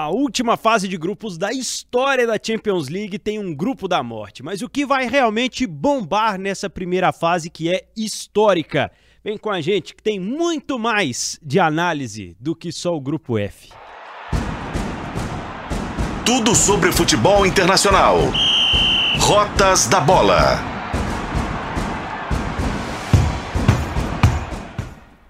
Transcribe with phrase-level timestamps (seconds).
[0.00, 4.44] A última fase de grupos da história da Champions League tem um grupo da morte,
[4.44, 8.92] mas o que vai realmente bombar nessa primeira fase que é histórica?
[9.24, 13.36] Vem com a gente que tem muito mais de análise do que só o grupo
[13.36, 13.70] F.
[16.24, 18.18] Tudo sobre futebol internacional.
[19.18, 20.77] Rotas da Bola.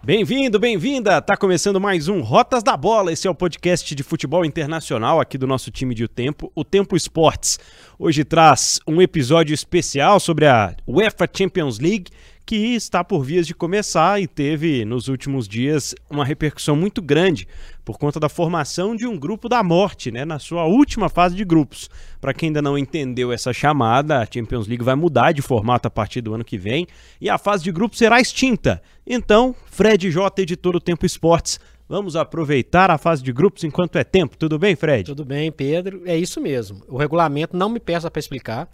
[0.09, 1.21] Bem-vindo, bem-vinda!
[1.21, 3.13] Tá começando mais um Rotas da Bola.
[3.13, 6.65] Esse é o podcast de futebol internacional aqui do nosso time de O Tempo, o
[6.65, 7.59] Tempo Esportes.
[7.99, 12.07] Hoje traz um episódio especial sobre a UEFA Champions League
[12.48, 17.47] que está por vias de começar e teve nos últimos dias uma repercussão muito grande
[17.84, 21.45] por conta da formação de um grupo da morte, né, na sua última fase de
[21.45, 21.91] grupos.
[22.19, 25.91] Para quem ainda não entendeu essa chamada, a Champions League vai mudar de formato a
[25.91, 26.87] partir do ano que vem
[27.21, 28.80] e a fase de grupos será extinta.
[29.07, 34.05] Então, Fred J, editor do Tempo Esportes, Vamos aproveitar a fase de grupos enquanto é
[34.05, 34.37] tempo.
[34.37, 35.05] Tudo bem, Fred?
[35.05, 36.02] Tudo bem, Pedro.
[36.05, 36.83] É isso mesmo.
[36.87, 38.69] O regulamento não me peça para explicar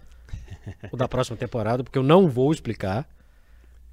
[0.91, 3.07] o da próxima temporada, porque eu não vou explicar.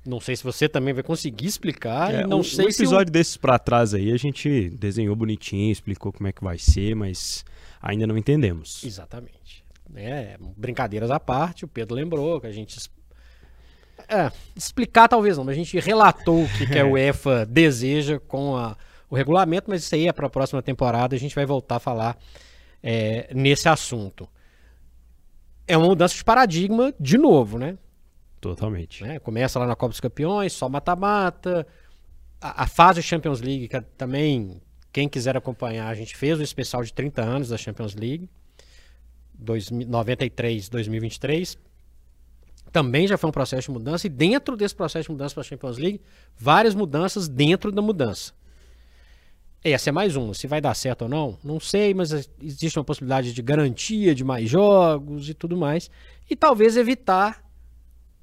[0.05, 2.13] Não sei se você também vai conseguir explicar.
[2.13, 5.71] É, não um, sei um episódio se desses para trás aí a gente desenhou bonitinho,
[5.71, 7.45] explicou como é que vai ser, mas
[7.81, 8.83] ainda não entendemos.
[8.85, 9.65] Exatamente.
[9.95, 12.79] É, brincadeiras à parte, o Pedro lembrou que a gente
[14.09, 18.57] é, explicar talvez não, mas a gente relatou o que, que a UEFA deseja com
[18.57, 18.77] a,
[19.09, 21.81] o regulamento, mas isso aí é para a próxima temporada, a gente vai voltar a
[21.81, 22.19] falar
[22.83, 24.29] é, nesse assunto.
[25.67, 27.79] É uma mudança de paradigma de novo, né?
[28.43, 29.05] Totalmente.
[29.05, 29.21] Né?
[29.21, 31.65] Começa lá na Copa dos Campeões, só mata-mata.
[32.41, 34.61] A, a, fase Champions League, que também,
[34.93, 38.29] quem quiser acompanhar, a gente fez um especial de 30 anos da Champions League,
[39.39, 41.57] 93, 2023.
[42.73, 45.45] Também já foi um processo de mudança, e dentro desse processo de mudança para a
[45.45, 46.01] Champions League,
[46.37, 48.33] várias mudanças dentro da mudança.
[49.63, 50.35] Essa é mais uma.
[50.35, 54.25] Se vai dar certo ou não, não sei, mas existe uma possibilidade de garantia de
[54.25, 55.89] mais jogos e tudo mais.
[56.29, 57.41] E talvez evitar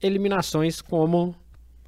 [0.01, 1.35] eliminações como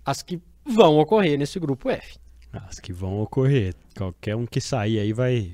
[0.05, 2.17] as que vão ocorrer nesse grupo F.
[2.53, 3.73] As que vão ocorrer.
[3.95, 5.53] Qualquer um que sair aí vai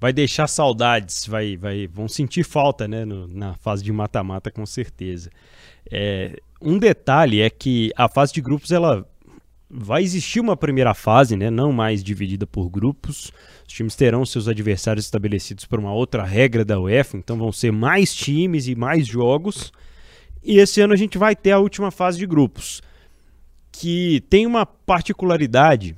[0.00, 4.64] vai deixar saudades, vai, vai vão sentir falta, né, no, na fase de mata-mata com
[4.64, 5.30] certeza.
[5.90, 9.06] É, um detalhe é que a fase de grupos ela
[9.70, 13.32] vai existir uma primeira fase, né, não mais dividida por grupos.
[13.66, 17.72] Os times terão seus adversários estabelecidos por uma outra regra da UEFA, então vão ser
[17.72, 19.72] mais times e mais jogos.
[20.42, 22.80] E esse ano a gente vai ter a última fase de grupos,
[23.70, 25.96] que tem uma particularidade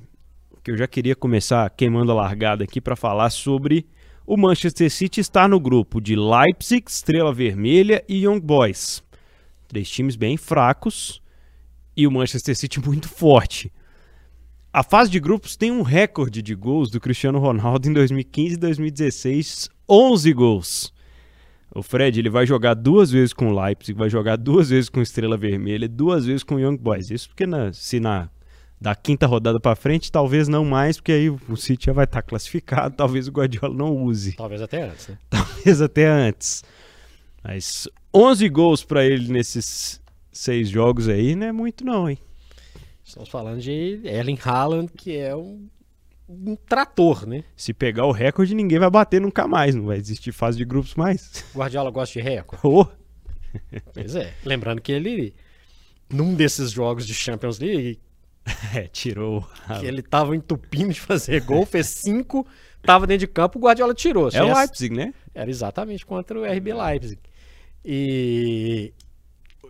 [0.62, 3.86] que eu já queria começar queimando a largada aqui para falar sobre
[4.26, 9.02] o Manchester City estar no grupo de Leipzig, Estrela Vermelha e Young Boys.
[9.66, 11.22] Três times bem fracos
[11.96, 13.72] e o Manchester City muito forte.
[14.72, 18.56] A fase de grupos tem um recorde de gols do Cristiano Ronaldo em 2015 e
[18.56, 20.92] 2016, 11 gols.
[21.74, 25.00] O Fred ele vai jogar duas vezes com o Leipzig, vai jogar duas vezes com
[25.00, 27.10] Estrela Vermelha, duas vezes com o Young Boys.
[27.10, 28.28] Isso porque na, se na
[28.80, 32.22] da quinta rodada para frente, talvez não mais, porque aí o City já vai estar
[32.22, 34.32] tá classificado, talvez o Guardiola não use.
[34.32, 35.18] Talvez até antes, né?
[35.28, 36.64] Talvez até antes.
[37.44, 40.00] Mas 11 gols para ele nesses
[40.32, 42.18] seis jogos aí não é muito não, hein?
[43.04, 45.68] Estamos falando de Erling Haaland, que é um
[46.30, 47.42] um trator, né?
[47.56, 49.74] Se pegar o recorde, ninguém vai bater nunca mais.
[49.74, 51.44] Não vai existir fase de grupos mais.
[51.54, 52.64] Guardiola gosta de recorde?
[52.64, 52.86] Oh.
[53.92, 54.32] Pois é.
[54.44, 55.34] Lembrando que ele,
[56.08, 57.98] num desses jogos de Champions League,
[58.74, 59.44] é, tirou.
[59.80, 62.46] Que ele tava entupindo de fazer gol, fez cinco,
[62.82, 64.28] tava dentro de campo, o Guardiola tirou.
[64.32, 65.12] É o Leipzig, né?
[65.34, 67.20] Era exatamente contra o RB Leipzig.
[67.84, 68.92] E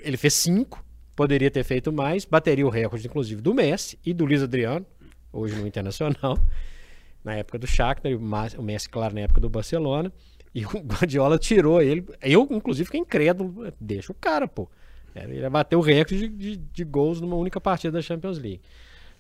[0.00, 0.84] ele fez cinco,
[1.16, 4.84] poderia ter feito mais, bateria o recorde, inclusive, do Messi e do Luiz Adriano
[5.33, 6.39] hoje no Internacional,
[7.25, 10.13] na época do Shakhtar, o Messi, claro, na época do Barcelona,
[10.55, 12.05] e o Guardiola tirou ele.
[12.23, 13.73] Eu, inclusive, fiquei incrédulo.
[13.81, 14.69] Deixa o cara, pô.
[15.15, 18.61] Ele bateu o recorde de, de, de, gols numa única partida da Champions League.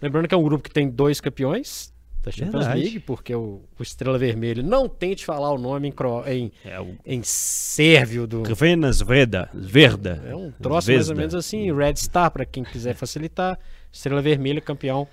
[0.00, 2.80] Lembrando que é um grupo que tem dois campeões da Champions Verdade.
[2.80, 5.92] League, porque o, o, Estrela Vermelho não tente falar o nome em,
[6.32, 6.96] em, é o...
[7.04, 8.42] em sérvio do.
[8.54, 9.50] Venas Vreda.
[9.52, 10.22] Verda.
[10.26, 10.98] É um troço Vesda.
[10.98, 13.58] mais ou menos assim, Red Star, para quem quiser facilitar.
[13.92, 15.08] Estrela Vermelha, campeão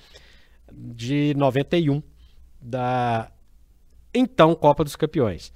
[0.77, 2.01] de 91
[2.61, 3.31] da
[4.13, 5.51] então Copa dos Campeões.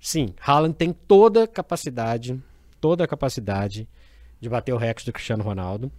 [0.00, 2.40] Sim, Haaland tem toda a capacidade,
[2.80, 3.88] toda a capacidade
[4.40, 5.92] de bater o recorde do Cristiano Ronaldo.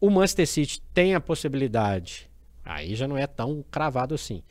[0.00, 2.30] O Manchester City tem a possibilidade,
[2.64, 4.42] aí já não é tão cravado assim,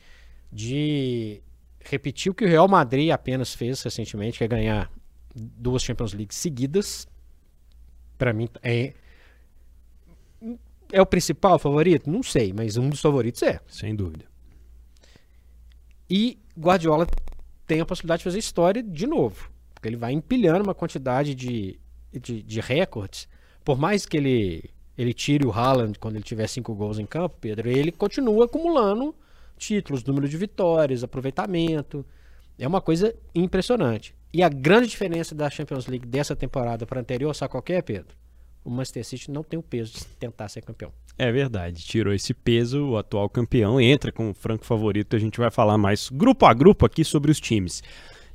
[0.52, 1.42] de
[1.80, 4.92] repetir o que o Real Madrid apenas fez recentemente, que é ganhar
[5.36, 7.08] duas Champions League seguidas.
[8.18, 8.94] Para mim é
[10.96, 12.10] é o principal favorito?
[12.10, 13.60] Não sei, mas um dos favoritos é.
[13.68, 14.24] Sem dúvida.
[16.10, 17.06] E Guardiola
[17.68, 19.52] tem a possibilidade de fazer história de novo.
[19.74, 21.78] Porque ele vai empilhando uma quantidade de,
[22.14, 23.28] de, de recordes.
[23.62, 27.36] Por mais que ele, ele tire o Haaland quando ele tiver cinco gols em campo,
[27.42, 29.14] Pedro, ele continua acumulando
[29.58, 32.06] títulos, número de vitórias, aproveitamento.
[32.58, 34.16] É uma coisa impressionante.
[34.34, 37.82] E a grande diferença da Champions League dessa temporada para a anterior, sabe qual é,
[37.82, 38.16] Pedro?
[38.66, 40.92] O Manchester City não tem o peso de tentar ser campeão.
[41.18, 45.16] É verdade, tirou esse peso, o atual campeão entra com o franco favorito.
[45.16, 47.82] A gente vai falar mais grupo a grupo aqui sobre os times.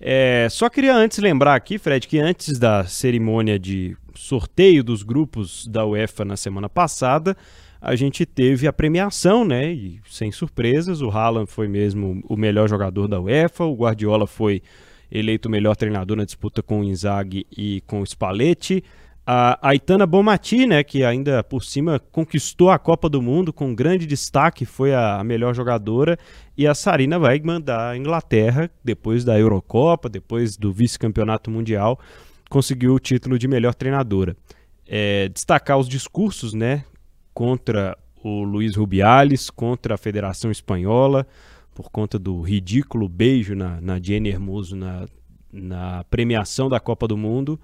[0.01, 5.67] É, só queria antes lembrar aqui, Fred, que antes da cerimônia de sorteio dos grupos
[5.67, 7.37] da UEFA na semana passada,
[7.81, 9.73] a gente teve a premiação, né?
[9.73, 14.63] E sem surpresas, o Haaland foi mesmo o melhor jogador da UEFA, o Guardiola foi
[15.11, 18.85] eleito o melhor treinador na disputa com o Inzaghi e com o Spalletti.
[19.33, 24.05] A Aitana Bomati, né, que ainda por cima conquistou a Copa do Mundo com grande
[24.05, 26.19] destaque, foi a melhor jogadora,
[26.59, 32.01] e a Sarina Weigmann da Inglaterra, depois da Eurocopa, depois do vice-campeonato mundial,
[32.49, 34.37] conseguiu o título de melhor treinadora.
[34.85, 36.85] É, destacar os discursos, né,
[37.33, 41.25] contra o Luiz Rubiales, contra a Federação Espanhola,
[41.73, 45.07] por conta do ridículo beijo na, na Jenny Hermoso na,
[45.53, 47.61] na premiação da Copa do Mundo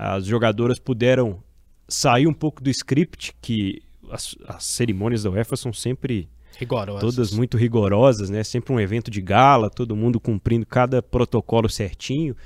[0.00, 1.42] as jogadoras puderam
[1.88, 7.00] sair um pouco do script, que as, as cerimônias da UEFA são sempre rigorosas.
[7.00, 8.44] todas muito rigorosas, né?
[8.44, 12.36] Sempre um evento de gala, todo mundo cumprindo cada protocolo certinho.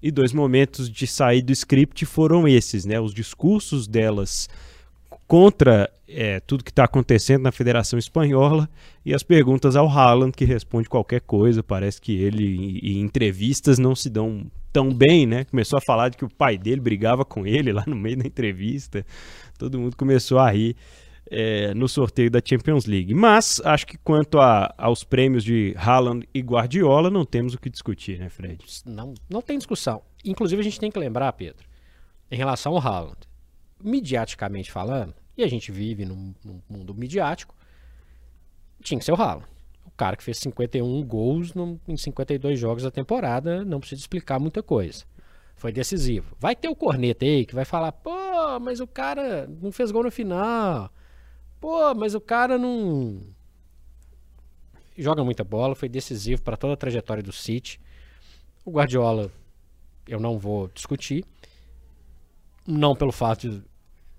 [0.00, 3.00] E dois momentos de sair do script foram esses, né?
[3.00, 4.48] Os discursos delas
[5.30, 8.68] contra é, tudo que está acontecendo na Federação Espanhola
[9.06, 11.62] e as perguntas ao Haaland, que responde qualquer coisa.
[11.62, 15.44] Parece que ele e entrevistas não se dão tão bem, né?
[15.44, 18.26] Começou a falar de que o pai dele brigava com ele lá no meio da
[18.26, 19.06] entrevista.
[19.56, 20.74] Todo mundo começou a rir
[21.30, 23.14] é, no sorteio da Champions League.
[23.14, 27.70] Mas acho que quanto a, aos prêmios de Haaland e Guardiola, não temos o que
[27.70, 28.58] discutir, né, Fred?
[28.84, 30.02] Não, não tem discussão.
[30.24, 31.64] Inclusive, a gente tem que lembrar, Pedro,
[32.28, 33.29] em relação ao Haaland,
[33.82, 37.54] mediaticamente falando, e a gente vive num, num mundo midiático,
[38.82, 39.46] tinha que ser o Haaland.
[39.86, 44.38] O cara que fez 51 gols no, em 52 jogos da temporada, não precisa explicar
[44.38, 45.04] muita coisa.
[45.56, 46.34] Foi decisivo.
[46.38, 50.04] Vai ter o corneta aí que vai falar: pô, mas o cara não fez gol
[50.04, 50.90] no final.
[51.60, 53.20] Pô, mas o cara não.
[54.96, 57.78] Joga muita bola, foi decisivo para toda a trajetória do City.
[58.64, 59.30] O Guardiola,
[60.08, 61.24] eu não vou discutir.
[62.66, 63.69] Não pelo fato de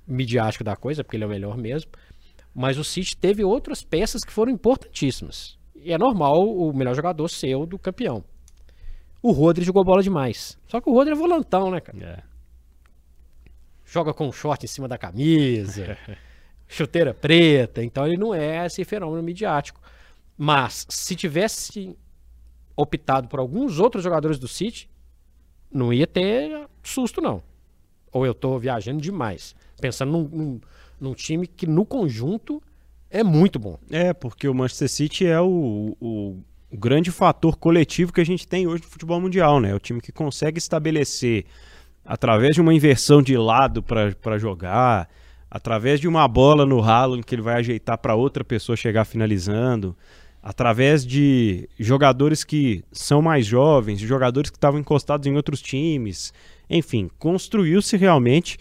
[0.07, 1.91] midiático da coisa, porque ele é o melhor mesmo.
[2.53, 5.57] Mas o City teve outras peças que foram importantíssimas.
[5.75, 8.23] E é normal o melhor jogador ser o do campeão.
[9.21, 10.57] O Rodri jogou bola demais.
[10.67, 11.97] Só que o Rodri é volantão, né, cara?
[12.03, 12.23] É.
[13.85, 15.97] Joga com um short em cima da camisa,
[16.67, 19.81] chuteira preta, então ele não é esse fenômeno midiático.
[20.37, 21.97] Mas se tivesse
[22.75, 24.89] optado por alguns outros jogadores do City,
[25.71, 27.43] não ia ter susto, não.
[28.11, 30.61] Ou eu tô viajando demais pensando num, num,
[30.99, 32.61] num, time que no conjunto
[33.09, 33.77] é muito bom.
[33.89, 36.37] É, porque o Manchester City é o, o,
[36.71, 39.71] o grande fator coletivo que a gente tem hoje no futebol mundial, né?
[39.71, 41.45] É o time que consegue estabelecer,
[42.05, 45.09] através de uma inversão de lado para jogar,
[45.49, 49.95] através de uma bola no ralo que ele vai ajeitar para outra pessoa chegar finalizando,
[50.41, 56.33] através de jogadores que são mais jovens, jogadores que estavam encostados em outros times,
[56.69, 58.57] enfim, construiu-se realmente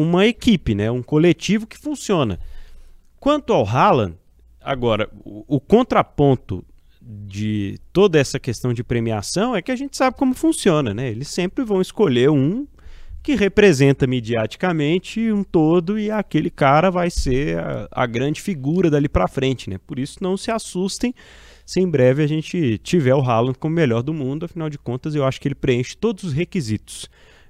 [0.00, 0.90] uma equipe, né?
[0.90, 2.38] um coletivo que funciona.
[3.18, 4.14] Quanto ao Haaland,
[4.60, 6.64] agora, o, o contraponto
[7.02, 11.08] de toda essa questão de premiação é que a gente sabe como funciona, né?
[11.10, 12.66] Eles sempre vão escolher um
[13.22, 19.08] que representa mediaticamente um todo e aquele cara vai ser a, a grande figura dali
[19.08, 19.78] para frente, né?
[19.86, 21.14] Por isso não se assustem
[21.66, 25.14] se em breve a gente tiver o Haaland como melhor do mundo, afinal de contas
[25.14, 27.08] eu acho que ele preenche todos os requisitos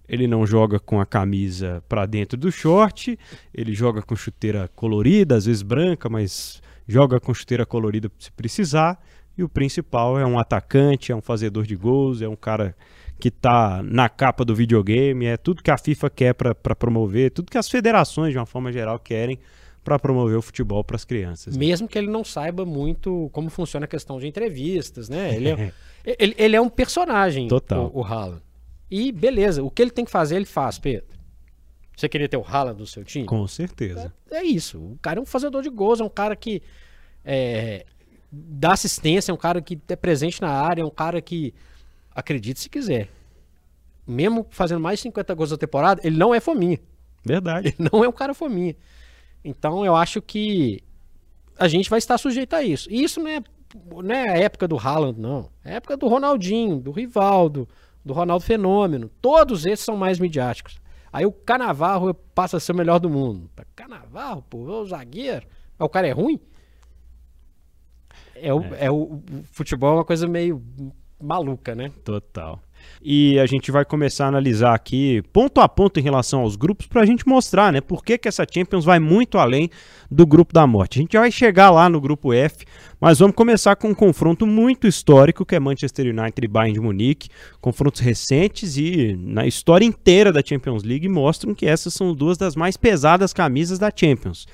[0.08, 3.18] ele não joga com a camisa para dentro do short,
[3.52, 8.98] ele joga com chuteira colorida, às vezes branca, mas joga com chuteira colorida se precisar.
[9.36, 12.74] E o principal é um atacante, é um fazedor de gols, é um cara
[13.20, 17.50] que está na capa do videogame, é tudo que a FIFA quer para promover, tudo
[17.50, 19.38] que as federações, de uma forma geral, querem
[19.84, 21.56] para promover o futebol para as crianças.
[21.56, 21.66] Né?
[21.66, 25.34] Mesmo que ele não saiba muito como funciona a questão de entrevistas, né?
[25.34, 25.72] Ele é,
[26.18, 27.90] ele, ele é um personagem, Total.
[27.92, 28.42] o, o Haaland.
[28.90, 31.18] E beleza, o que ele tem que fazer, ele faz, Pedro.
[31.96, 33.26] Você queria ter o Haaland no seu time?
[33.26, 34.12] Com certeza.
[34.30, 34.78] É, é, isso.
[34.78, 36.62] O cara é um fazedor de gols, é um cara que
[37.24, 37.84] é,
[38.30, 41.52] dá assistência, é um cara que é presente na área, é um cara que
[42.14, 43.08] acredite se quiser.
[44.06, 46.78] Mesmo fazendo mais de 50 gols na temporada, ele não é fominha.
[47.24, 47.74] Verdade.
[47.78, 48.76] Ele não é um cara fominha.
[49.44, 50.82] Então eu acho que
[51.58, 52.88] a gente vai estar sujeito a isso.
[52.90, 53.42] E isso não é
[54.02, 55.50] não é a época do Haaland, não.
[55.64, 57.68] É a época do Ronaldinho, do Rivaldo,
[58.08, 59.10] do Ronaldo Fenômeno.
[59.20, 60.80] Todos esses são mais midiáticos.
[61.12, 63.50] Aí o Canavarro passa a ser o melhor do mundo.
[63.76, 65.46] Canavarro, pô, o zagueiro.
[65.78, 66.40] Mas o cara é ruim?
[68.34, 68.86] É o, é.
[68.86, 69.22] é o, o
[69.52, 70.62] futebol é uma coisa meio
[71.20, 71.92] maluca, né?
[72.04, 72.60] Total.
[73.02, 76.86] E a gente vai começar a analisar aqui ponto a ponto em relação aos grupos
[76.86, 79.70] para a gente mostrar, né, por que, que essa Champions vai muito além
[80.10, 80.98] do grupo da morte.
[80.98, 82.64] A gente vai chegar lá no grupo F,
[83.00, 86.80] mas vamos começar com um confronto muito histórico que é Manchester United e Bayern de
[86.80, 87.28] Munique,
[87.60, 92.56] confrontos recentes e na história inteira da Champions League mostram que essas são duas das
[92.56, 94.46] mais pesadas camisas da Champions.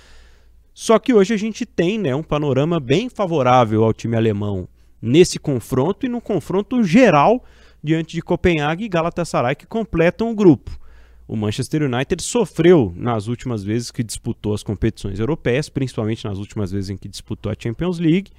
[0.74, 4.68] Só que hoje a gente tem né, um panorama bem favorável ao time alemão
[5.00, 7.44] nesse confronto e no confronto geral
[7.84, 10.80] diante de Copenhague e Galatasaray que completam o grupo.
[11.28, 16.72] O Manchester United sofreu nas últimas vezes que disputou as competições europeias, principalmente nas últimas
[16.72, 18.30] vezes em que disputou a Champions League.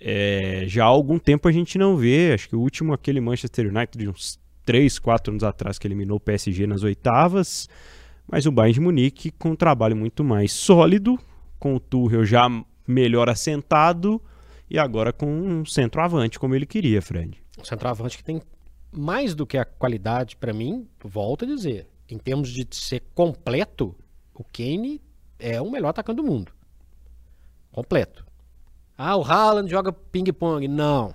[0.00, 3.66] É, já há algum tempo a gente não vê, acho que o último aquele Manchester
[3.66, 7.68] United de uns 3, 4 anos atrás que eliminou o PSG nas oitavas,
[8.26, 11.18] mas o Bayern de Munique com um trabalho muito mais sólido,
[11.58, 12.48] com o Tuchel já
[12.86, 14.20] melhor assentado
[14.70, 17.36] e agora com um centroavante como ele queria, Fred.
[17.58, 18.40] Um centroavante que tem
[18.92, 23.94] mais do que a qualidade, para mim, volto a dizer, em termos de ser completo,
[24.34, 25.00] o Kane
[25.38, 26.52] é o melhor atacante do mundo.
[27.72, 28.26] Completo.
[28.96, 30.66] Ah, o Haaland joga ping-pong.
[30.66, 31.14] Não.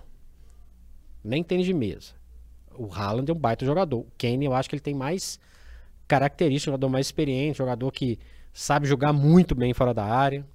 [1.24, 2.14] Nem tênis de mesa.
[2.78, 4.00] O Haaland é um baita jogador.
[4.00, 5.40] O Kane, eu acho que ele tem mais
[6.08, 8.18] características, jogador mais experiente, jogador que
[8.54, 10.46] sabe jogar muito bem fora da área.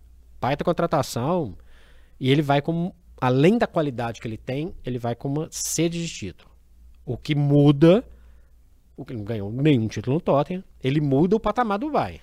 [0.41, 1.57] Baita contratação.
[2.19, 6.05] E ele vai com, além da qualidade que ele tem, ele vai com uma sede
[6.05, 6.50] de título.
[7.05, 8.05] O que muda,
[8.97, 12.23] o que não ganhou nenhum título no Tottenham, ele muda o patamar do Bayern.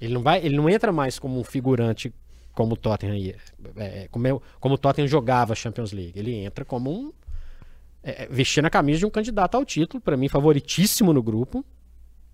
[0.00, 2.12] Ele não vai, ele não entra mais como um figurante
[2.54, 3.34] como o Tottenham
[3.76, 6.18] é, é como, eu, como o Tottenham jogava Champions League.
[6.18, 7.12] Ele entra como um
[8.02, 11.64] é, é vestindo a camisa de um candidato ao título, para mim favoritíssimo no grupo,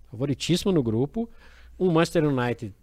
[0.09, 1.29] favoritíssimo no grupo.
[1.79, 2.73] Um Manchester United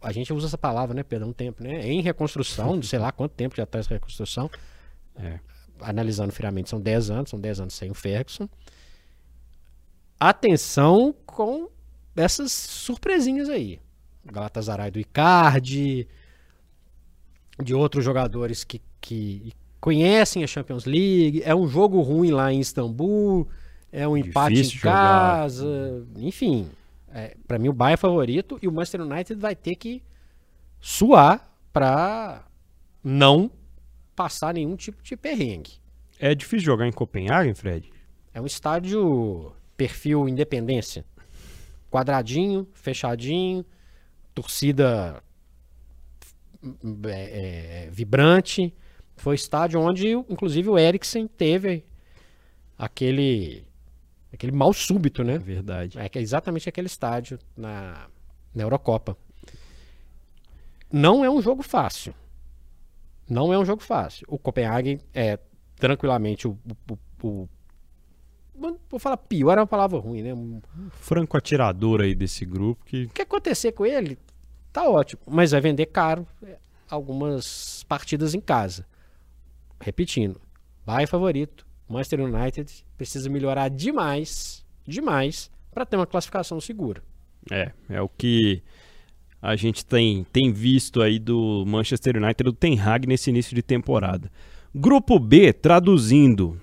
[0.00, 1.86] a gente usa essa palavra, né, Pedro, um tempo, né?
[1.86, 4.50] Em reconstrução, de sei lá quanto tempo já está essa reconstrução.
[5.16, 5.40] É
[5.82, 8.48] analisando friamente, são 10 anos, são 10 anos sem o Ferguson.
[10.18, 11.68] Atenção com
[12.14, 13.80] essas surpresinhas aí.
[14.24, 16.06] Galatasaray do Icardi,
[17.62, 21.42] de outros jogadores que, que conhecem a Champions League.
[21.44, 23.48] É um jogo ruim lá em Istambul,
[23.90, 26.20] é um empate Difícil em casa, jogar.
[26.22, 26.70] enfim.
[27.12, 30.02] É, para mim o Bayern é favorito e o Manchester United vai ter que
[30.80, 32.44] suar para
[33.02, 33.50] não
[34.20, 35.80] passar nenhum tipo de perrengue.
[36.18, 37.90] É difícil jogar em Copenhague, Fred?
[38.34, 41.06] É um estádio perfil independência.
[41.90, 43.64] Quadradinho, fechadinho,
[44.34, 45.22] torcida
[47.06, 48.74] é, é, vibrante.
[49.16, 51.82] Foi estádio onde, inclusive, o Eriksen teve
[52.76, 53.64] aquele
[54.30, 55.38] aquele mal súbito, né?
[55.38, 55.98] Verdade.
[55.98, 58.06] É exatamente aquele estádio na,
[58.54, 59.16] na Eurocopa.
[60.92, 62.14] Não é um jogo fácil.
[63.30, 64.26] Não é um jogo fácil.
[64.28, 65.38] O Copenhague é
[65.76, 66.58] tranquilamente o,
[66.90, 67.48] o, o
[68.90, 70.34] vou falar pior é uma palavra ruim, né?
[70.34, 70.60] Um
[70.90, 74.18] franco atirador aí desse grupo que o que acontecer com ele
[74.72, 76.58] tá ótimo, mas vai vender caro é,
[76.88, 78.86] algumas partidas em casa.
[79.80, 80.40] Repetindo,
[80.84, 81.66] vai favorito.
[81.88, 87.02] Manchester United precisa melhorar demais, demais para ter uma classificação segura.
[87.50, 88.62] É, é o que
[89.40, 93.62] a gente tem, tem visto aí do Manchester United do Ten Hag nesse início de
[93.62, 94.30] temporada.
[94.74, 96.60] Grupo B, traduzindo,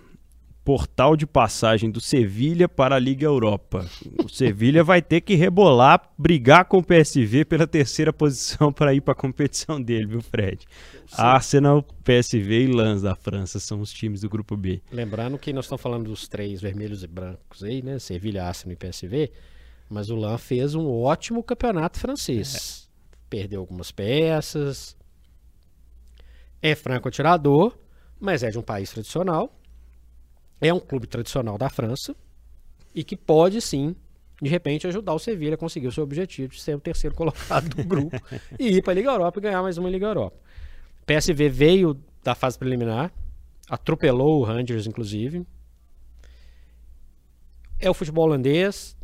[0.68, 3.90] portal de passagem do Sevilha para a Liga Europa.
[4.22, 9.00] O Sevilha vai ter que rebolar, brigar com o PSV pela terceira posição para ir
[9.00, 10.66] para a competição dele, viu, Fred?
[11.08, 11.16] Sim.
[11.18, 14.82] Arsenal, PSV e Lens da França são os times do grupo B.
[14.92, 17.98] Lembrando que nós estamos falando dos três vermelhos e brancos aí, né?
[17.98, 19.32] Sevilha, Arsenal e PSV,
[19.90, 22.90] mas o Lan fez um ótimo campeonato francês.
[23.12, 23.18] É.
[23.30, 24.96] Perdeu algumas peças.
[26.62, 27.78] É franco atirador
[28.20, 29.52] mas é de um país tradicional,
[30.60, 32.16] é um clube tradicional da França
[32.94, 33.96] e que pode sim,
[34.42, 37.70] de repente, ajudar o Sevilha a conseguir o seu objetivo de ser o terceiro colocado
[37.70, 38.18] do grupo
[38.60, 40.38] e ir para a Liga Europa e ganhar mais uma Liga Europa.
[41.06, 43.14] PSV veio da fase preliminar,
[43.70, 45.46] atropelou o Rangers, inclusive.
[47.80, 48.97] É o futebol holandês,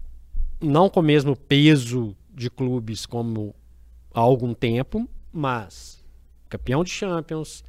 [0.63, 3.53] não com o mesmo peso de clubes como
[4.13, 6.03] há algum tempo, mas
[6.49, 7.63] campeão de Champions,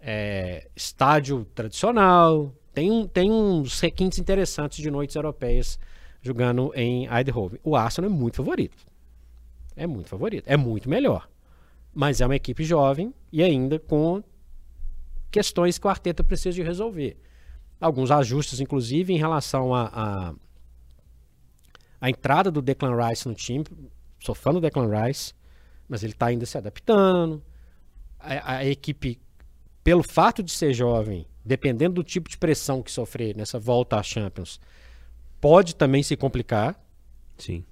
[0.00, 5.78] é, estádio tradicional, tem, um, tem uns requintes interessantes de noites europeias
[6.20, 7.60] jogando em Eindhoven.
[7.62, 8.76] O Arsenal é muito favorito.
[9.76, 10.44] É muito favorito.
[10.46, 11.28] É muito melhor.
[11.94, 14.22] Mas é uma equipe jovem e ainda com
[15.30, 17.16] questões que o Arteta precisa de resolver.
[17.80, 20.34] Alguns ajustes, inclusive, em relação a, a,
[22.04, 23.64] a entrada do Declan Rice no time.
[24.20, 25.32] Sou fã do Declan Rice,
[25.88, 27.42] mas ele está ainda se adaptando.
[28.20, 29.18] A, a, equipe,
[29.82, 34.02] pelo fato de ser jovem, dependendo do tipo de pressão que sofrer nessa volta à
[34.02, 34.60] Champions,
[35.40, 36.78] pode também se complicar.
[37.38, 37.64] Sim.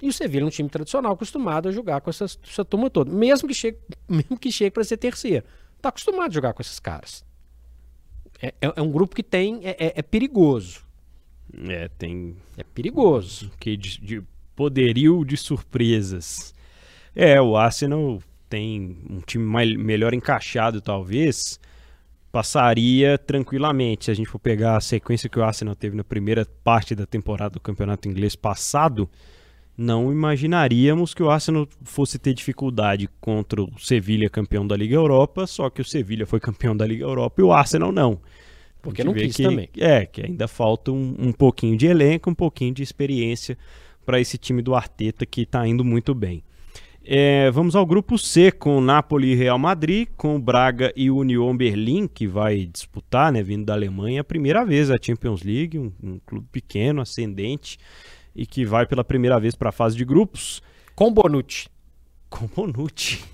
[0.00, 3.12] E o Sevilla é um time tradicional, acostumado a jogar com essa, essa turma toda.
[3.12, 3.76] Mesmo que chegue,
[4.08, 5.44] mesmo que chegue para ser terceiro.
[5.76, 7.22] Está acostumado a jogar com esses caras.
[8.40, 9.60] É, é, é um grupo que tem.
[9.62, 10.88] É, é, é, perigoso.
[11.68, 12.36] É, tem.
[12.56, 13.50] É perigoso.
[13.58, 14.22] Que de, de
[14.54, 16.54] poderio de surpresas.
[17.14, 21.58] É, o Arsenal tem um time mais, melhor encaixado, talvez.
[22.32, 24.06] Passaria tranquilamente.
[24.06, 27.06] Se a gente for pegar a sequência que o Arsenal teve na primeira parte da
[27.06, 29.08] temporada do campeonato inglês passado,
[29.76, 35.46] não imaginaríamos que o Arsenal fosse ter dificuldade contra o Sevilha, campeão da Liga Europa,
[35.46, 38.20] só que o Sevilha foi campeão da Liga Europa e o Arsenal não.
[38.82, 39.68] Porque não quis que, também.
[39.76, 43.56] É, que ainda falta um, um pouquinho de elenco, um pouquinho de experiência
[44.04, 46.42] para esse time do Arteta que está indo muito bem.
[47.02, 52.06] É, vamos ao grupo C com Napoli e Real Madrid, com Braga e Union Berlim,
[52.06, 56.18] que vai disputar, né, vindo da Alemanha, a primeira vez a Champions League, um, um
[56.26, 57.78] clube pequeno, ascendente
[58.34, 60.62] e que vai pela primeira vez para a fase de grupos.
[60.94, 61.68] Com Bonucci.
[62.28, 63.22] Com Bonucci.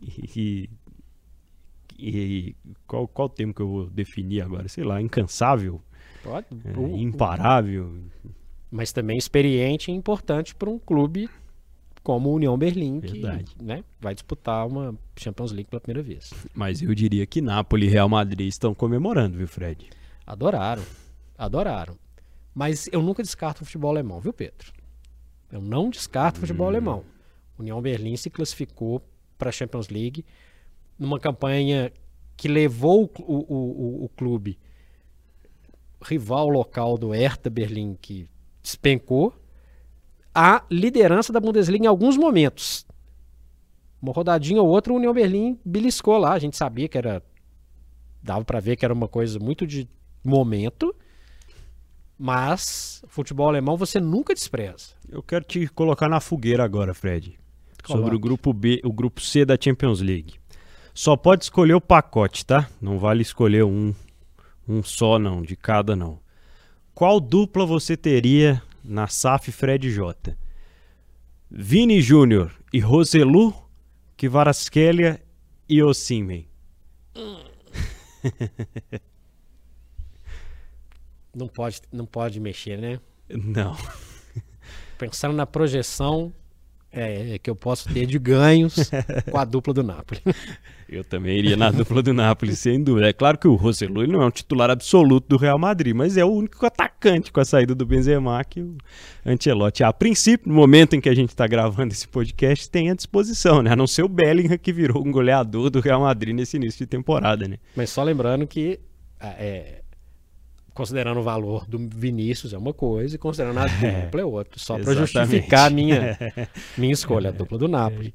[0.00, 0.70] E,
[1.98, 2.54] e,
[2.86, 4.68] qual, qual termo que eu vou definir agora?
[4.68, 5.82] Sei lá, incansável.
[6.22, 6.46] Pode.
[6.64, 7.92] É, imparável.
[8.70, 11.28] Mas também experiente e importante para um clube
[12.02, 13.54] como o União Berlim, Verdade.
[13.56, 16.32] que né, vai disputar uma Champions League pela primeira vez.
[16.54, 19.90] Mas eu diria que Napoli e Real Madrid estão comemorando, viu, Fred?
[20.26, 20.82] Adoraram.
[21.36, 21.98] Adoraram.
[22.54, 24.72] Mas eu nunca descarto o futebol alemão, viu, Pedro?
[25.50, 26.70] Eu não descarto o futebol hum.
[26.70, 27.04] alemão.
[27.58, 29.02] União Berlim se classificou
[29.36, 30.24] para a Champions League
[30.98, 31.92] numa campanha
[32.36, 34.58] que levou o, o, o, o, clube
[36.02, 38.28] rival local do Hertha Berlim, que
[38.62, 39.34] despencou,
[40.34, 42.86] à liderança da Bundesliga em alguns momentos.
[44.00, 46.32] Uma rodadinha ou outra, o União Berlim beliscou lá.
[46.32, 47.22] A gente sabia que era.
[48.22, 49.88] dava para ver que era uma coisa muito de
[50.24, 50.94] momento
[52.18, 54.94] mas futebol alemão você nunca despreza.
[55.08, 57.38] Eu quero te colocar na fogueira agora, Fred.
[57.84, 58.02] Coloque.
[58.02, 60.34] Sobre o grupo B, o grupo C da Champions League.
[60.98, 62.68] Só pode escolher o pacote, tá?
[62.82, 63.94] Não vale escolher um,
[64.66, 66.18] um só não, de cada não.
[66.92, 70.36] Qual dupla você teria na SAF Fred J?
[71.48, 73.54] Vini Júnior e Roselu,
[74.16, 75.22] Kvaratskhelia
[75.68, 76.48] e Osimhen.
[77.14, 77.44] Hum.
[81.32, 82.98] Não pode, não pode mexer, né?
[83.28, 83.76] Não.
[84.98, 86.34] Pensando na projeção
[86.90, 88.90] é, que eu posso ter de ganhos
[89.30, 90.20] com a dupla do Napoli.
[90.88, 93.10] Eu também iria na dupla do Napoli, sem dúvida.
[93.10, 96.24] É claro que o Roselu não é um titular absoluto do Real Madrid, mas é
[96.24, 98.78] o único atacante com a saída do Benzema que o
[99.26, 102.94] Ancelotti, a princípio, no momento em que a gente está gravando esse podcast, tem à
[102.94, 103.72] disposição, né?
[103.72, 106.86] A não ser o Bellingham que virou um goleador do Real Madrid nesse início de
[106.86, 107.58] temporada, né?
[107.76, 108.80] Mas só lembrando que
[109.20, 109.82] é,
[110.78, 114.60] considerando o valor do Vinícius é uma coisa e considerando a é, dupla é outra.
[114.60, 116.16] Só para justificar a minha,
[116.78, 118.14] minha escolha, a dupla do Napoli.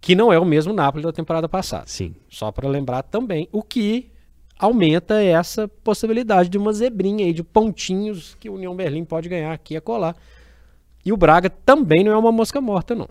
[0.00, 1.84] Que não é o mesmo Napoli da temporada passada.
[1.86, 2.16] Sim.
[2.28, 4.10] Só para lembrar também o que
[4.58, 9.52] aumenta essa possibilidade de uma zebrinha aí, de pontinhos que o União Berlim pode ganhar
[9.52, 10.16] aqui e colar.
[11.04, 13.08] E o Braga também não é uma mosca morta, não.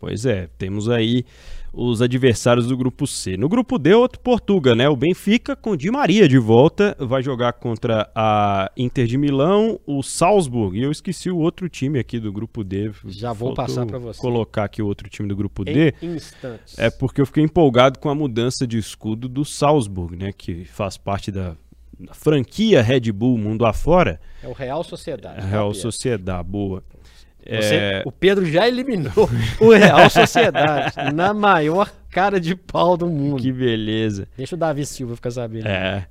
[0.00, 1.24] Pois é, temos aí
[1.72, 3.36] os adversários do grupo C.
[3.36, 4.88] No grupo D, outro Portuga, né?
[4.88, 10.02] O Benfica com Di Maria de volta, vai jogar contra a Inter de Milão, o
[10.02, 12.90] Salzburg, e eu esqueci o outro time aqui do grupo D.
[13.06, 14.20] Já vou Faltou passar para você.
[14.20, 15.94] Colocar aqui o outro time do grupo em D.
[16.02, 16.78] Instantes.
[16.78, 20.32] É porque eu fiquei empolgado com a mudança de escudo do Salzburg, né?
[20.36, 21.56] Que faz parte da
[22.12, 24.20] franquia Red Bull mundo afora.
[24.42, 25.46] É o Real Sociedade.
[25.46, 26.82] Real Sociedade, boa.
[27.44, 28.02] Você, é...
[28.04, 29.28] O Pedro já eliminou
[29.60, 33.40] o Real Sociedade na maior cara de pau do mundo.
[33.40, 34.28] Que beleza.
[34.36, 35.66] Deixa o Davi Silva ficar sabendo.
[35.66, 36.06] É.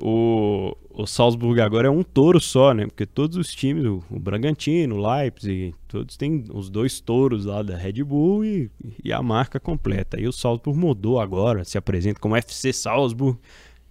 [0.00, 2.86] O, o Salzburg agora é um touro só, né?
[2.86, 7.62] Porque todos os times, o, o Bragantino, o Leipzig, todos têm os dois touros lá
[7.62, 8.70] da Red Bull e,
[9.04, 10.20] e a marca completa.
[10.20, 13.38] E o Salzburg mudou agora, se apresenta como FC Salzburg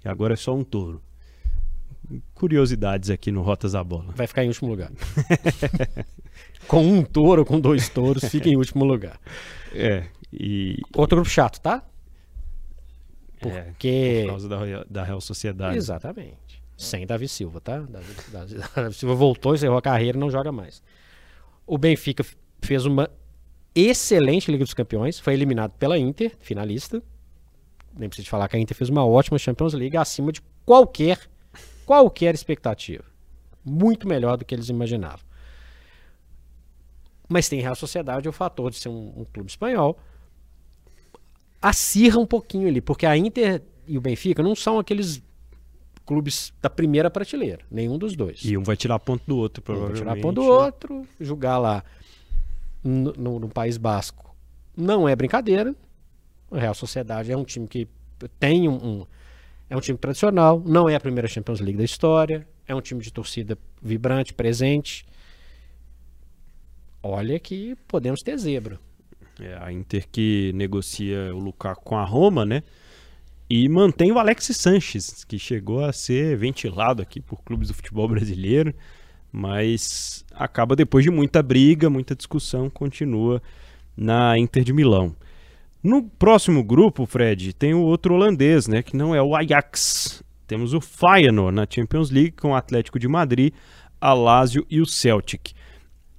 [0.03, 1.01] e agora é só um touro
[2.33, 4.13] curiosidades aqui no Rotas da Bola.
[4.15, 4.91] Vai ficar em último lugar.
[6.67, 9.19] com um touro, com dois touros, fica em último lugar.
[9.73, 10.05] É.
[10.31, 10.77] E...
[10.95, 11.83] Outro grupo chato, tá?
[13.41, 13.87] É, Porque.
[13.87, 15.77] É, por causa da, da Real Sociedade.
[15.77, 16.61] Exatamente.
[16.77, 17.79] Sem Davi Silva, tá?
[17.79, 20.81] Davi, Davi, Davi Silva voltou, encerrou a carreira e não joga mais.
[21.65, 22.25] O Benfica
[22.61, 23.09] fez uma
[23.75, 27.01] excelente Liga dos Campeões, foi eliminado pela Inter, finalista.
[27.97, 31.19] nem preciso falar que a Inter fez uma ótima Champions League acima de qualquer,
[31.85, 33.03] qualquer expectativa.
[33.63, 35.25] Muito melhor do que eles imaginavam.
[37.29, 39.97] Mas tem Real Sociedade o fator de ser um, um clube espanhol.
[41.61, 45.21] Acirra um pouquinho ali, porque a Inter e o Benfica não são aqueles
[46.05, 48.43] clubes da primeira prateleira, nenhum dos dois.
[48.43, 50.03] E um vai tirar ponto do outro, Um provavelmente.
[50.03, 51.83] vai tirar ponto do outro, jogar lá
[52.83, 54.35] no, no- no País Basco
[54.75, 55.75] não é brincadeira.
[56.49, 57.87] A Real Sociedade é um time que
[58.39, 59.05] tem um, um-
[59.71, 63.01] é um time tradicional, não é a primeira Champions League da história, é um time
[63.01, 65.05] de torcida vibrante, presente.
[67.01, 68.77] Olha que podemos ter zebra.
[69.39, 72.63] É, a Inter que negocia o Lukaku com a Roma, né?
[73.49, 78.09] E mantém o Alexis Sanches, que chegou a ser ventilado aqui por clubes do futebol
[78.09, 78.75] brasileiro,
[79.31, 83.41] mas acaba depois de muita briga, muita discussão, continua
[83.95, 85.15] na Inter de Milão.
[85.83, 90.23] No próximo grupo, Fred, tem o outro holandês, né, que não é o Ajax.
[90.45, 93.53] Temos o Feyenoord na Champions League com o Atlético de Madrid,
[93.99, 95.53] a Lazio e o Celtic.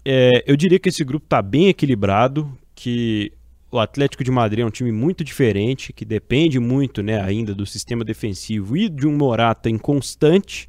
[0.05, 3.33] É, eu diria que esse grupo está bem equilibrado, que
[3.70, 7.64] o Atlético de Madrid é um time muito diferente, que depende muito né, ainda do
[7.64, 10.68] sistema defensivo e de um Morata inconstante.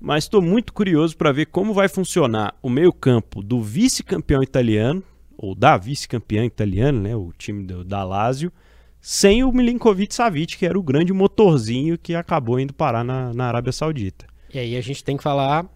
[0.00, 5.02] Mas estou muito curioso para ver como vai funcionar o meio-campo do vice-campeão italiano,
[5.36, 8.52] ou da vice-campeã italiana, né, o time do, da Lazio,
[9.00, 13.46] sem o Milinkovic Savic, que era o grande motorzinho que acabou indo parar na, na
[13.46, 14.26] Arábia Saudita.
[14.52, 15.66] E aí a gente tem que falar,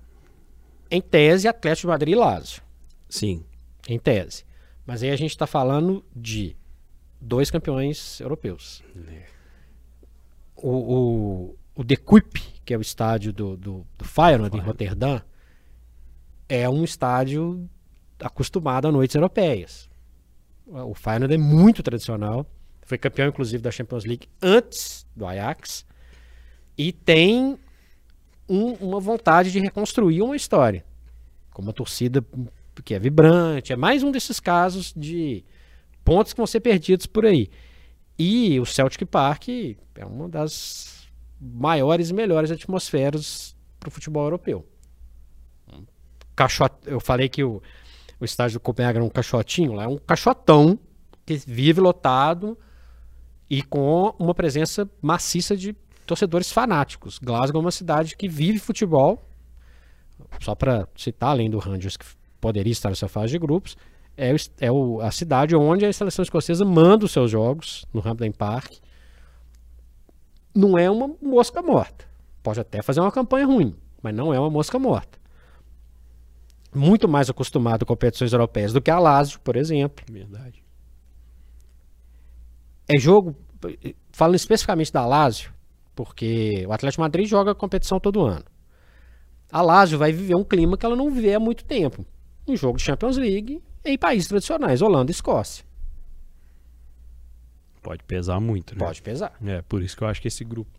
[0.91, 2.63] em tese, Atlético de Madrid e Lazio.
[3.09, 3.45] Sim,
[3.89, 4.45] Em tese.
[4.87, 6.57] Mas aí a gente está falando de
[7.21, 8.83] dois campeões europeus.
[10.57, 15.21] O, o, o De Kuip, que é o estádio do, do, do Feyenoord em Roterdã,
[16.49, 17.69] é um estádio
[18.23, 19.89] acostumado a noites europeias.
[20.67, 22.47] O Feyenoord é muito tradicional.
[22.83, 25.85] Foi campeão, inclusive, da Champions League antes do Ajax.
[26.77, 27.59] E tem
[28.49, 30.85] um- uma vontade de reconstruir uma história.
[31.53, 32.25] Com uma torcida
[32.85, 33.73] que é vibrante.
[33.73, 35.45] É mais um desses casos de
[36.05, 37.51] pontos que vão ser perdidos por aí.
[38.19, 41.09] E o Celtic Park é uma das
[41.41, 44.67] maiores e melhores atmosferas para o futebol europeu.
[46.37, 46.75] Caixot...
[46.87, 47.63] Eu falei que o,
[48.21, 50.79] o estádio do Copenhague era um caixotinho, lá é um caixotão
[51.25, 52.57] que vive lotado
[53.49, 55.73] e com uma presença maciça de
[56.07, 57.19] torcedores fanáticos.
[57.19, 59.27] Glasgow é uma cidade que vive futebol,
[60.41, 62.05] só para citar, além do Rangers, que
[62.41, 63.77] poderia estar nessa fase de grupos,
[64.17, 68.07] é, o é o- a cidade onde a seleção escocesa manda os seus jogos, no
[68.07, 68.73] Hampden Park.
[70.55, 72.05] Não é uma mosca morta.
[72.43, 75.20] Pode até fazer uma campanha ruim, mas não é uma mosca morta.
[76.75, 80.05] Muito mais acostumado com competições europeias do que a Lazio, por exemplo.
[80.09, 80.63] verdade.
[82.89, 83.37] É jogo,
[84.13, 85.53] falando especificamente da Lazio,
[85.95, 88.45] porque o Atlético de Madrid joga competição todo ano.
[89.51, 92.05] A Lazio vai viver um clima que ela não viveu há muito tempo.
[92.47, 95.65] Um jogo de Champions League em países tradicionais, Holanda e Escócia.
[97.83, 98.85] Pode pesar muito, né?
[98.85, 99.33] Pode pesar.
[99.45, 100.71] É, por isso que eu acho que esse grupo.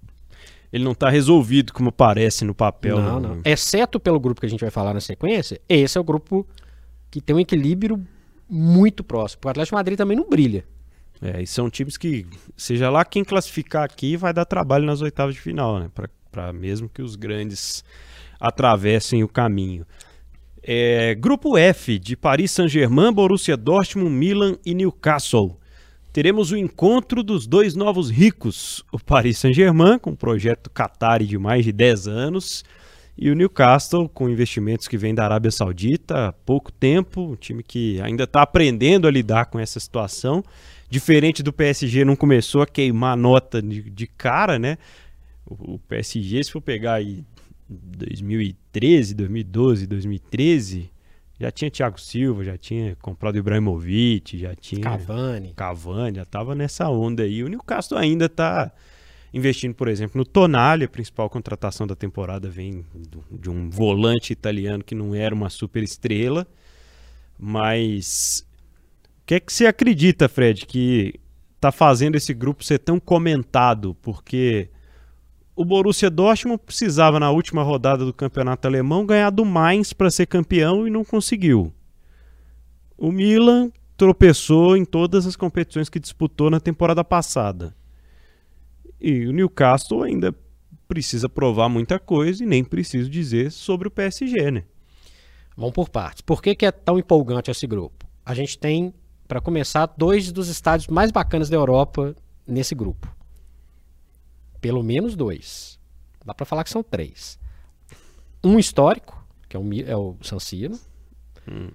[0.71, 2.97] Ele não tá resolvido como parece no papel.
[2.99, 3.41] Não, no- não.
[3.43, 6.47] Exceto pelo grupo que a gente vai falar na sequência, esse é o grupo
[7.09, 8.01] que tem um equilíbrio
[8.49, 9.41] muito próximo.
[9.45, 10.63] O Atlético de Madrid também não brilha.
[11.21, 12.25] É, e são times que,
[12.57, 15.89] seja lá quem classificar aqui, vai dar trabalho nas oitavas de final, né?
[16.31, 17.83] Pra mesmo que os grandes
[18.39, 19.85] atravessem o caminho.
[20.63, 25.59] É, grupo F, de Paris Saint-Germain, Borussia Dortmund, Milan e Newcastle.
[26.13, 31.37] Teremos o encontro dos dois novos ricos, o Paris Saint-Germain, com um projeto Qatari de
[31.37, 32.65] mais de 10 anos,
[33.17, 37.63] e o Newcastle, com investimentos que vêm da Arábia Saudita há pouco tempo, um time
[37.63, 40.43] que ainda está aprendendo a lidar com essa situação.
[40.89, 44.77] Diferente do PSG, não começou a queimar nota de, de cara, né?
[45.45, 47.23] O, o PSG, se for pegar aí
[47.69, 50.90] 2013, 2012, 2013,
[51.41, 55.53] já tinha Thiago Silva, já tinha comprado Ibrahimovic, já tinha Cavani.
[55.55, 57.43] Cavani, já estava nessa onda aí.
[57.43, 58.71] O Newcastle ainda está
[59.33, 62.85] investindo, por exemplo, no Tonali, a principal contratação da temporada vem
[63.31, 66.45] de um volante italiano que não era uma super estrela,
[67.39, 68.45] mas
[69.23, 71.15] o que é que você acredita, Fred, que
[71.59, 73.95] tá fazendo esse grupo ser tão comentado?
[73.99, 74.69] Porque
[75.61, 80.25] o Borussia Dortmund precisava na última rodada do campeonato alemão ganhar do Mainz para ser
[80.25, 81.71] campeão e não conseguiu.
[82.97, 87.75] O Milan tropeçou em todas as competições que disputou na temporada passada.
[88.99, 90.33] E o Newcastle ainda
[90.87, 94.63] precisa provar muita coisa e nem preciso dizer sobre o PSG, né?
[95.55, 96.21] Vamos por partes.
[96.21, 98.07] Por que, que é tão empolgante esse grupo?
[98.25, 98.91] A gente tem,
[99.27, 102.15] para começar, dois dos estádios mais bacanas da Europa
[102.47, 103.20] nesse grupo.
[104.61, 105.79] Pelo menos dois.
[106.23, 107.39] Dá para falar que são três.
[108.43, 110.79] Um histórico, que é o, é o San Siro.
[111.49, 111.71] Hum.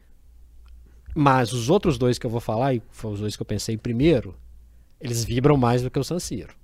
[1.15, 3.77] Mas os outros dois que eu vou falar, e foram os dois que eu pensei
[3.77, 4.35] primeiro,
[5.01, 6.55] eles vibram mais do que o San Siro.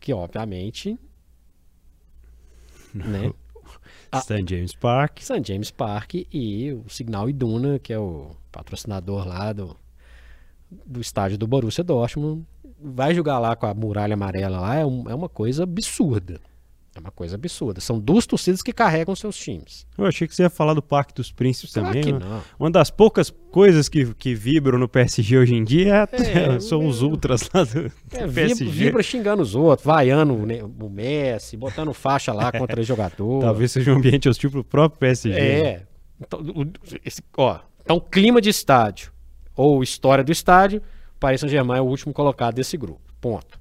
[0.00, 0.98] Que, obviamente,
[2.94, 3.32] né?
[4.14, 4.44] St.
[4.46, 5.20] James Park.
[5.20, 5.42] St.
[5.44, 9.76] James Park e o Signal Iduna, que é o patrocinador lá do,
[10.84, 12.44] do estádio do Borussia Dortmund.
[12.82, 16.40] Vai jogar lá com a muralha amarela lá, é, um, é uma coisa absurda.
[16.94, 17.80] É uma coisa absurda.
[17.80, 19.86] São duas torcidas que carregam seus times.
[19.96, 22.12] Eu achei que você ia falar do Parque dos Príncipes claro também.
[22.14, 22.40] Né?
[22.58, 27.00] Uma das poucas coisas que, que vibram no PSG hoje em dia é, são os
[27.00, 28.64] ultras lá do, do É, PSG.
[28.64, 33.40] vibra, xingando os outros, vaiando né, o Messi, botando faixa lá contra o jogador.
[33.40, 35.30] Talvez seja um ambiente hostil pro próprio PSG.
[35.32, 35.60] né?
[35.60, 35.82] É.
[36.20, 36.66] Então, o-
[37.04, 39.12] esse- ó, então, clima de estádio
[39.54, 40.82] ou história do estádio,
[41.20, 43.00] Paris Saint-Germain é o último colocado desse grupo.
[43.20, 43.60] Ponto.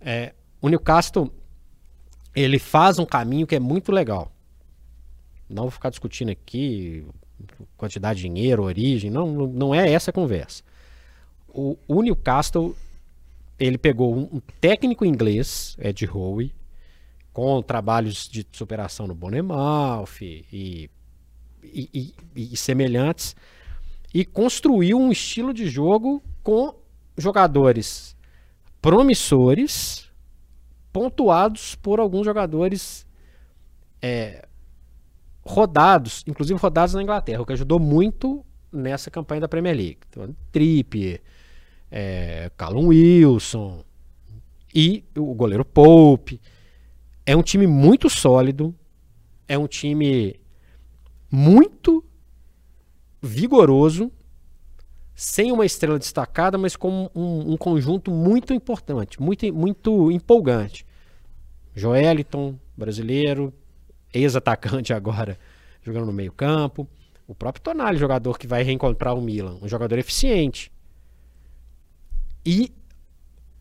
[0.00, 1.30] É, o Newcastle
[2.34, 4.30] ele faz um caminho que é muito legal.
[5.48, 7.06] Não vou ficar discutindo aqui
[7.76, 10.62] quantidade de dinheiro, origem, não, não- é essa a conversa.
[11.48, 12.74] O, o Newcastle
[13.58, 16.52] ele pegou um, um técnico inglês, Ed Howe,
[17.32, 20.44] com trabalhos de superação no Bournemouth e,
[21.62, 22.14] e, e-
[22.52, 23.34] e semelhantes,
[24.14, 26.72] e construiu um estilo de jogo com
[27.18, 28.16] jogadores
[28.80, 30.08] promissores,
[30.92, 33.04] pontuados por alguns jogadores
[34.00, 34.46] é,
[35.44, 39.98] rodados, inclusive rodados na Inglaterra, o que ajudou muito nessa campanha da Premier League.
[40.08, 41.20] Então, Trippier,
[41.90, 43.82] é, Callum Wilson
[44.72, 46.40] e o goleiro Pope.
[47.26, 48.74] É um time muito sólido,
[49.48, 50.38] é um time
[51.30, 52.04] muito
[53.24, 54.12] vigoroso,
[55.14, 60.84] sem uma estrela destacada, mas com um, um conjunto muito importante, muito, muito empolgante.
[61.74, 63.52] Joeliton, brasileiro,
[64.12, 65.38] ex-atacante agora,
[65.82, 66.88] jogando no meio campo.
[67.26, 70.70] O próprio Tonali, jogador que vai reencontrar o Milan, um jogador eficiente.
[72.44, 72.72] E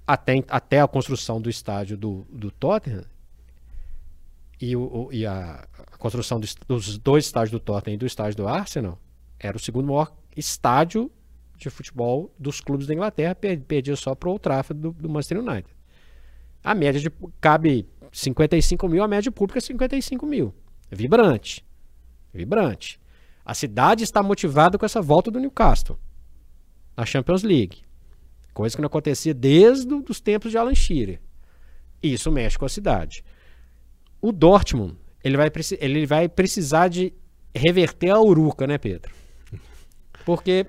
[0.06, 3.06] até, até a construção do estádio do, do Tottenham
[4.60, 5.66] e, o, e a,
[5.98, 9.00] construção dos dois estádios do Tottenham e do estádio do Arsenal,
[9.44, 11.12] era o segundo maior estádio
[11.58, 15.40] de futebol dos clubes da Inglaterra, per- perdia só para o Trafford do, do Manchester
[15.40, 15.70] United.
[16.64, 20.54] A média de cabe 55 mil, a média pública é 55 mil.
[20.90, 21.64] Vibrante.
[22.34, 23.00] Vibrante.
[23.46, 26.00] A cidade está motivada com essa volta do Newcastle
[26.96, 27.80] na Champions League.
[28.54, 31.20] Coisa que não acontecia desde os tempos de Alan Shearer.
[32.02, 33.24] Isso mexe com a cidade.
[34.22, 37.12] O Dortmund, ele vai, ele vai precisar de
[37.54, 39.12] reverter a Uruca, né, Pedro?
[40.26, 40.66] Porque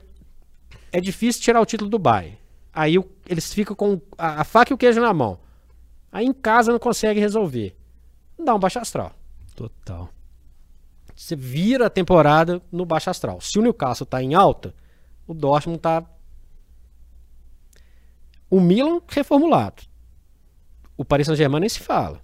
[0.92, 2.38] é difícil tirar o título do Bayern.
[2.72, 5.38] Aí o- eles ficam com a, a faca e o queijo na mão.
[6.10, 7.76] Aí em casa não consegue resolver.
[8.38, 9.12] Dá um baixo astral.
[9.54, 10.08] Total.
[11.14, 13.40] Você vira a temporada no baixo astral.
[13.40, 14.74] Se o Newcastle tá em alta,
[15.26, 16.04] o Dortmund tá.
[18.50, 19.82] O Milan reformulado.
[20.96, 22.20] O Paris Saint-Germain nem se fala.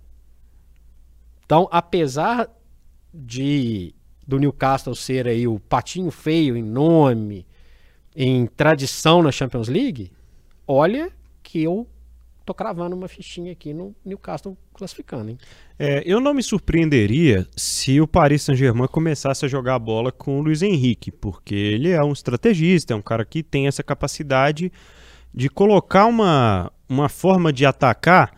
[1.45, 2.49] Então, apesar
[3.13, 3.95] de
[4.31, 7.45] do Newcastle ser aí o patinho feio em nome,
[8.15, 10.13] em tradição na Champions League,
[10.67, 11.11] olha
[11.43, 11.87] que eu
[12.47, 15.39] tô cravando uma fichinha aqui no Newcastle classificando, hein?
[15.79, 20.43] É, eu não me surpreenderia se o Paris Saint-Germain começasse a jogar bola com o
[20.43, 24.73] Luiz Henrique, porque ele é um estrategista, é um cara que tem essa capacidade
[25.35, 28.33] de colocar uma, uma forma de atacar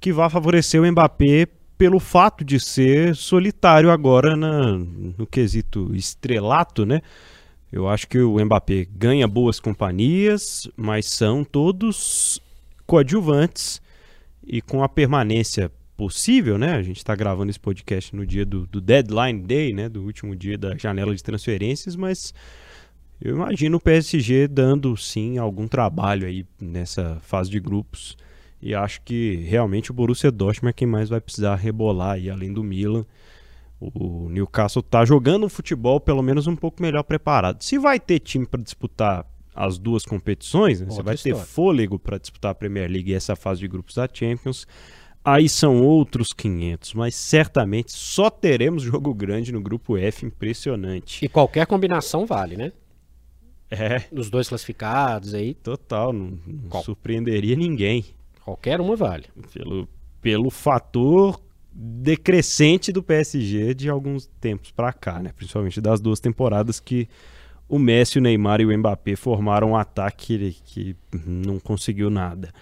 [0.00, 6.84] que vá favorecer o Mbappé pelo fato de ser solitário agora na- no quesito estrelato,
[6.86, 7.00] né?
[7.72, 12.40] Eu acho que o Mbappé ganha boas companhias, mas são todos
[12.86, 13.82] coadjuvantes
[14.46, 16.74] e com a permanência possível, né?
[16.74, 19.88] A gente está gravando esse podcast no dia do, do deadline day, né?
[19.88, 22.32] Do último dia da janela de transferências, mas
[23.20, 28.16] eu imagino o PSG dando sim algum trabalho aí nessa fase de grupos
[28.60, 32.52] e acho que realmente o Borussia Dortmund é quem mais vai precisar rebolar aí além
[32.52, 33.04] do Milan.
[33.80, 37.62] O Newcastle tá jogando um futebol pelo menos um pouco melhor preparado.
[37.62, 40.86] Se vai ter time para disputar as duas competições, né?
[40.88, 41.46] você vai ter história.
[41.46, 44.66] fôlego para disputar a Premier League e essa fase de grupos da Champions.
[45.24, 51.24] Aí são outros 500, mas certamente só teremos jogo grande no grupo F, impressionante.
[51.24, 52.72] E qualquer combinação vale, né?
[53.70, 58.04] É, Dos dois classificados aí, total, não, não surpreenderia ninguém
[58.44, 59.24] qualquer uma vale.
[59.52, 59.88] pelo,
[60.20, 61.40] pelo fator
[61.72, 65.32] decrescente do PSG de alguns tempos para cá, né?
[65.34, 67.08] Principalmente das duas temporadas que
[67.68, 72.52] o Messi, o Neymar e o Mbappé formaram um ataque que não conseguiu nada.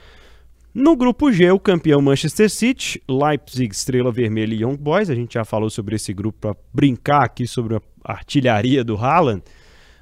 [0.75, 5.11] No grupo G, o campeão Manchester City, Leipzig, Estrela Vermelha e Young Boys.
[5.11, 9.43] A gente já falou sobre esse grupo para brincar aqui sobre a artilharia do Haaland,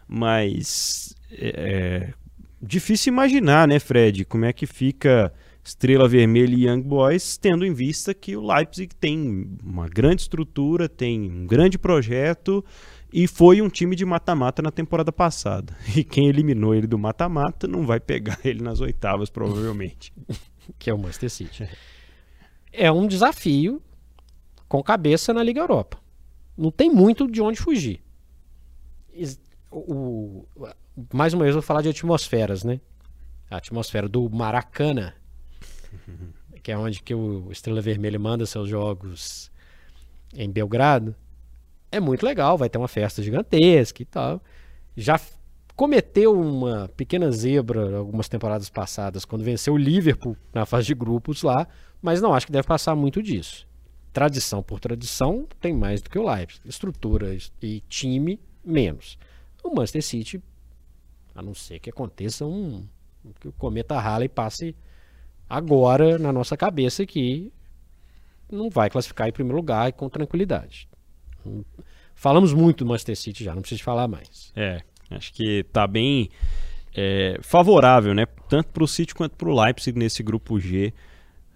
[0.07, 2.15] mas é, é
[2.63, 5.33] difícil imaginar, né, Fred, como é que fica
[5.71, 10.89] Estrela Vermelha e Young Boys, tendo em vista que o Leipzig tem uma grande estrutura,
[10.89, 12.65] tem um grande projeto
[13.13, 15.77] e foi um time de mata-mata na temporada passada.
[15.97, 20.13] E quem eliminou ele do mata-mata não vai pegar ele nas oitavas, provavelmente.
[20.77, 21.69] que é o Manchester City.
[22.73, 23.81] É um desafio
[24.69, 25.99] com cabeça na Liga Europa.
[26.59, 28.03] Não tem muito de onde fugir.
[29.71, 30.69] O, o,
[31.15, 32.81] mais uma vez eu vou falar de atmosferas, né?
[33.49, 35.13] A atmosfera do Maracanã,
[36.63, 39.51] que é onde que o Estrela Vermelha manda seus jogos
[40.35, 41.15] em Belgrado,
[41.91, 44.41] é muito legal, vai ter uma festa gigantesca e tal.
[44.97, 45.21] Já
[45.75, 51.43] cometeu uma pequena zebra algumas temporadas passadas, quando venceu o Liverpool na fase de grupos
[51.43, 51.67] lá,
[52.01, 53.67] mas não acho que deve passar muito disso.
[54.13, 56.61] Tradição por tradição, tem mais do que o Leipzig.
[56.69, 59.19] Estrutura e time, menos.
[59.63, 60.43] O Manchester City,
[61.35, 62.87] a não ser que aconteça um.
[63.41, 64.75] que o cometa rala e passe
[65.51, 67.53] agora na nossa cabeça que
[68.51, 70.89] não vai classificar em primeiro lugar e com tranquilidade.
[72.15, 74.53] Falamos muito do Manchester City já, não preciso falar mais.
[74.55, 76.31] É, acho que tá bem
[76.95, 78.27] é, favorável, né?
[78.49, 80.93] Tanto para o City quanto para o Leipzig nesse grupo G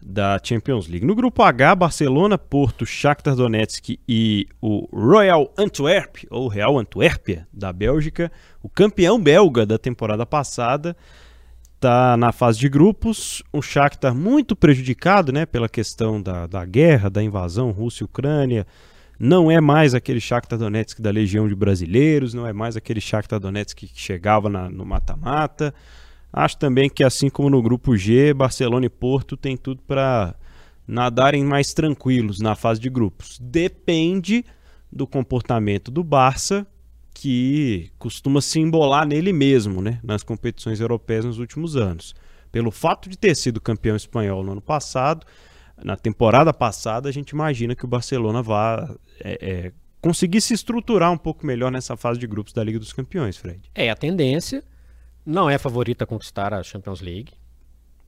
[0.04, 1.06] da Champions League.
[1.06, 7.72] No grupo H, Barcelona, Porto, Shakhtar Donetsk e o Royal Antwerp, ou Real Antuérpia, da
[7.72, 8.30] Bélgica,
[8.62, 10.94] o campeão belga da temporada passada,
[11.84, 13.42] está na fase de grupos.
[13.52, 18.66] O Shakhtar muito prejudicado né, pela questão da, da guerra, da invasão Rússia-Ucrânia,
[19.18, 23.38] não é mais aquele Shakhtar Donetsk da Legião de Brasileiros, não é mais aquele Shakhtar
[23.38, 25.74] Donetsk que chegava na, no mata-mata.
[26.32, 30.34] Acho também que assim como no grupo G, Barcelona e Porto tem tudo para
[30.88, 33.38] nadarem mais tranquilos na fase de grupos.
[33.38, 34.42] Depende
[34.90, 36.66] do comportamento do Barça,
[37.14, 42.14] que costuma se embolar nele mesmo, né, nas competições europeias nos últimos anos.
[42.50, 45.24] Pelo fato de ter sido campeão espanhol no ano passado,
[45.82, 51.10] na temporada passada, a gente imagina que o Barcelona vá é, é, conseguir se estruturar
[51.10, 53.70] um pouco melhor nessa fase de grupos da Liga dos Campeões, Fred.
[53.74, 54.62] É a tendência.
[55.24, 57.32] Não é favorita a conquistar a Champions League.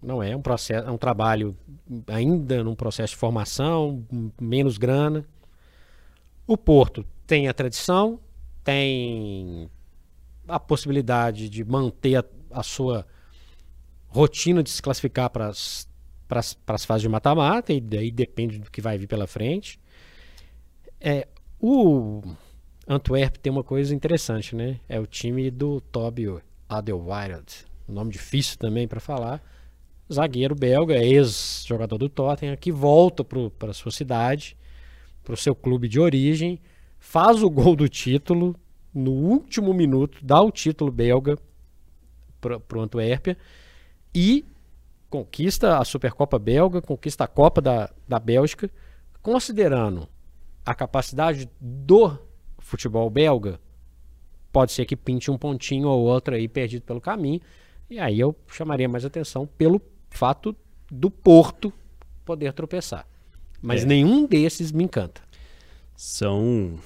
[0.02, 1.56] Não é um processo, é um trabalho
[2.08, 4.04] ainda num processo de formação,
[4.40, 5.24] menos grana.
[6.46, 8.20] O Porto tem a tradição,
[8.66, 9.70] tem
[10.48, 13.06] a possibilidade de manter a, a sua
[14.08, 18.98] rotina de se classificar para as fases de mata-mata, e daí depende do que vai
[18.98, 19.78] vir pela frente.
[21.00, 21.28] É,
[21.60, 22.22] o
[22.88, 24.80] Antwerp tem uma coisa interessante, né?
[24.88, 26.26] É o time do Toby
[26.68, 29.40] Alderweireld, um nome difícil também para falar.
[30.12, 34.56] Zagueiro belga, ex-jogador do Tottenham, que volta para sua cidade,
[35.22, 36.60] para o seu clube de origem,
[37.08, 38.56] faz o gol do título
[38.92, 41.38] no último minuto, dá o título belga
[42.40, 43.38] para o Antuérpia
[44.12, 44.44] e
[45.08, 48.68] conquista a Supercopa Belga, conquista a Copa da, da Bélgica,
[49.22, 50.08] considerando
[50.64, 52.18] a capacidade do
[52.58, 53.60] futebol belga,
[54.52, 57.40] pode ser que pinte um pontinho ou outro aí perdido pelo caminho,
[57.88, 60.56] e aí eu chamaria mais atenção pelo fato
[60.90, 61.72] do Porto
[62.24, 63.06] poder tropeçar.
[63.62, 63.86] Mas é.
[63.86, 65.22] nenhum desses me encanta.
[65.94, 66.78] São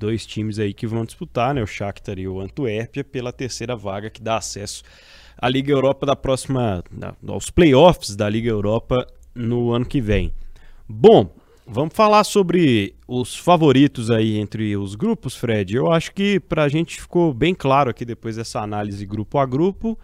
[0.00, 1.62] dois times aí que vão disputar, né?
[1.62, 4.82] O Shakhtar e o Antuérpia pela terceira vaga que dá acesso
[5.36, 6.82] a Liga Europa da próxima.
[7.28, 10.32] aos playoffs da Liga Europa no ano que vem.
[10.88, 11.34] Bom,
[11.66, 15.76] vamos falar sobre os favoritos aí entre os grupos, Fred.
[15.76, 19.46] Eu acho que para a gente ficou bem claro aqui depois dessa análise grupo a
[19.46, 19.98] grupo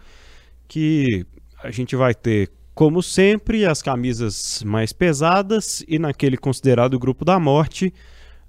[0.67, 1.25] que
[1.63, 7.39] a gente vai ter, como sempre, as camisas mais pesadas e naquele considerado grupo da
[7.39, 7.91] morte,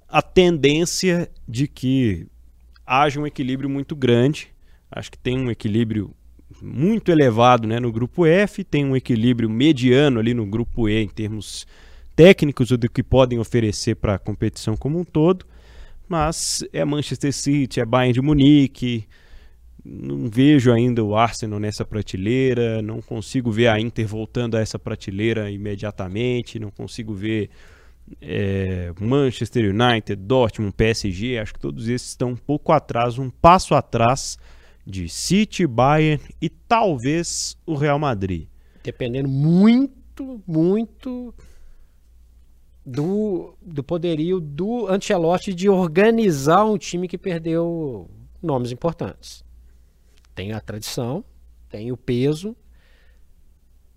[0.08, 2.26] a tendência de que
[2.86, 4.48] haja um equilíbrio muito grande.
[4.90, 6.14] Acho que tem um equilíbrio
[6.62, 11.08] muito elevado né, no grupo F, tem um equilíbrio mediano ali no grupo E em
[11.08, 11.66] termos
[12.16, 15.46] técnicos do que podem oferecer para a competição como um todo,
[16.08, 19.06] mas é Manchester City, é Bayern de Munique,
[19.84, 24.78] não vejo ainda o Arsenal nessa prateleira, não consigo ver a Inter voltando a essa
[24.78, 27.50] prateleira imediatamente, não consigo ver
[28.20, 33.74] é, Manchester United, Dortmund, PSG, acho que todos esses estão um pouco atrás, um passo
[33.74, 34.38] atrás
[34.86, 38.48] de City, Bayern e talvez o Real Madrid.
[38.82, 41.34] Dependendo muito, muito
[42.84, 48.08] do, do poderio do Ancelotti de organizar um time que perdeu
[48.42, 49.44] nomes importantes.
[50.34, 51.24] Tem a tradição,
[51.68, 52.56] tem o peso,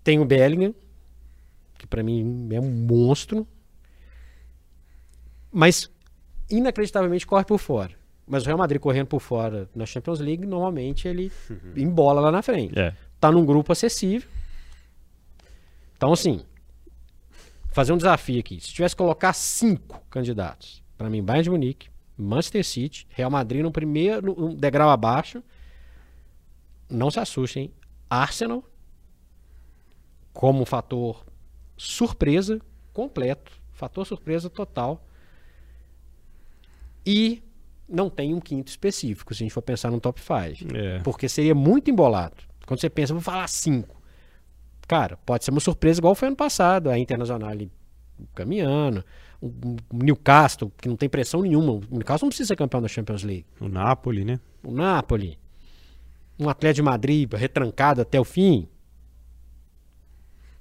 [0.04, 0.74] tem o Bellingham,
[1.92, 3.46] para mim é um monstro.
[5.52, 5.90] Mas
[6.50, 7.94] inacreditavelmente corre por fora.
[8.26, 11.30] Mas o Real Madrid correndo por fora na Champions League, normalmente ele
[11.76, 12.78] embola lá na frente.
[12.78, 12.94] É.
[13.20, 14.28] Tá num grupo acessível.
[15.96, 16.40] Então, assim,
[17.70, 18.60] fazer um desafio aqui.
[18.60, 23.62] Se tivesse que colocar cinco candidatos, para mim, Bayern de Munique, Manchester City, Real Madrid
[23.62, 25.42] no primeiro um degrau abaixo,
[26.88, 27.72] não se assustem.
[28.08, 28.62] Arsenal,
[30.32, 31.24] como um fator
[31.76, 32.60] surpresa
[32.92, 35.04] completo, fator surpresa total.
[37.04, 37.42] E
[37.88, 40.74] não tem um quinto específico, se a gente for pensar no top 5.
[40.74, 40.98] É.
[41.00, 42.36] Porque seria muito embolado.
[42.66, 44.00] Quando você pensa, vou falar cinco.
[44.88, 47.70] Cara, pode ser uma surpresa igual foi ano passado, a Internacional ali
[48.34, 49.04] caminhando,
[49.40, 51.72] o Newcastle, que não tem pressão nenhuma.
[51.72, 53.46] O Newcastle não precisa ser campeão da Champions League.
[53.60, 54.38] O Napoli, né?
[54.62, 55.38] O Napoli,
[56.38, 58.68] um Atlético de Madrid retrancado até o fim.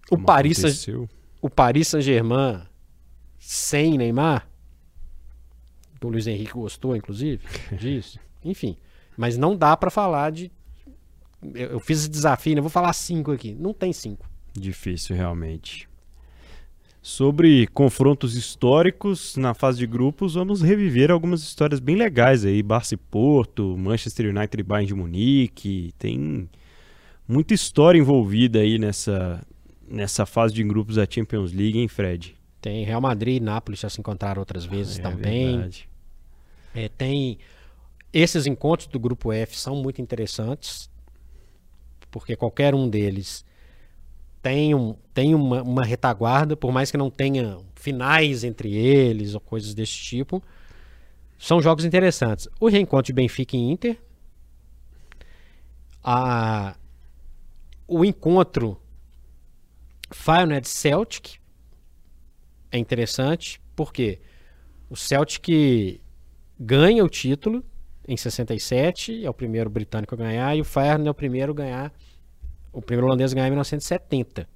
[0.07, 1.07] O Como Paris, aconteceu.
[1.41, 2.61] o Paris Saint-Germain
[3.39, 4.47] sem Neymar.
[6.03, 7.43] O Luiz Henrique gostou, inclusive,
[7.77, 8.19] disso.
[8.43, 8.75] Enfim.
[9.17, 10.51] Mas não dá pra falar de.
[11.53, 12.61] Eu, eu fiz esse desafio, né?
[12.61, 13.53] Vou falar cinco aqui.
[13.59, 14.27] Não tem cinco.
[14.53, 15.87] Difícil, realmente.
[17.03, 22.61] Sobre confrontos históricos na fase de grupos, vamos reviver algumas histórias bem legais aí.
[22.61, 25.93] Barça e Porto, Manchester United e Bayern de Munique.
[25.97, 26.47] Tem
[27.27, 29.43] muita história envolvida aí nessa,
[29.89, 32.35] nessa fase de grupos da Champions League, hein, Fred?
[32.61, 35.53] Tem Real Madrid e Nápoles já se encontraram outras vezes É também.
[35.53, 35.89] verdade.
[36.73, 37.37] É, tem
[38.13, 40.89] esses encontros do grupo F são muito interessantes
[42.11, 43.45] porque qualquer um deles
[44.41, 49.39] tem, um, tem uma, uma retaguarda, por mais que não tenha finais entre eles ou
[49.39, 50.43] coisas desse tipo,
[51.37, 52.47] são jogos interessantes.
[52.59, 53.97] O reencontro de Benfica e Inter,
[56.03, 56.75] a,
[57.87, 58.79] o encontro
[60.11, 61.39] Feyenoord Celtic
[62.71, 64.19] é interessante porque
[64.89, 66.00] o Celtic
[66.63, 67.63] ganha o título
[68.07, 71.55] em 67, é o primeiro britânico a ganhar, e o Feyenoord é o primeiro a
[71.55, 71.93] ganhar,
[72.71, 74.47] o primeiro holandês a ganhar em 1970.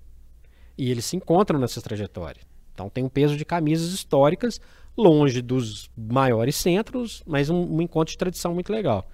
[0.78, 2.42] E eles se encontram nessa trajetória.
[2.74, 4.60] Então tem um peso de camisas históricas,
[4.96, 9.10] longe dos maiores centros, mas um, um encontro de tradição muito legal.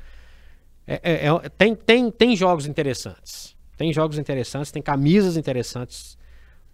[0.85, 3.55] É- é- é- tem, tem, tem jogos interessantes.
[3.77, 6.17] Tem jogos interessantes, tem camisas interessantes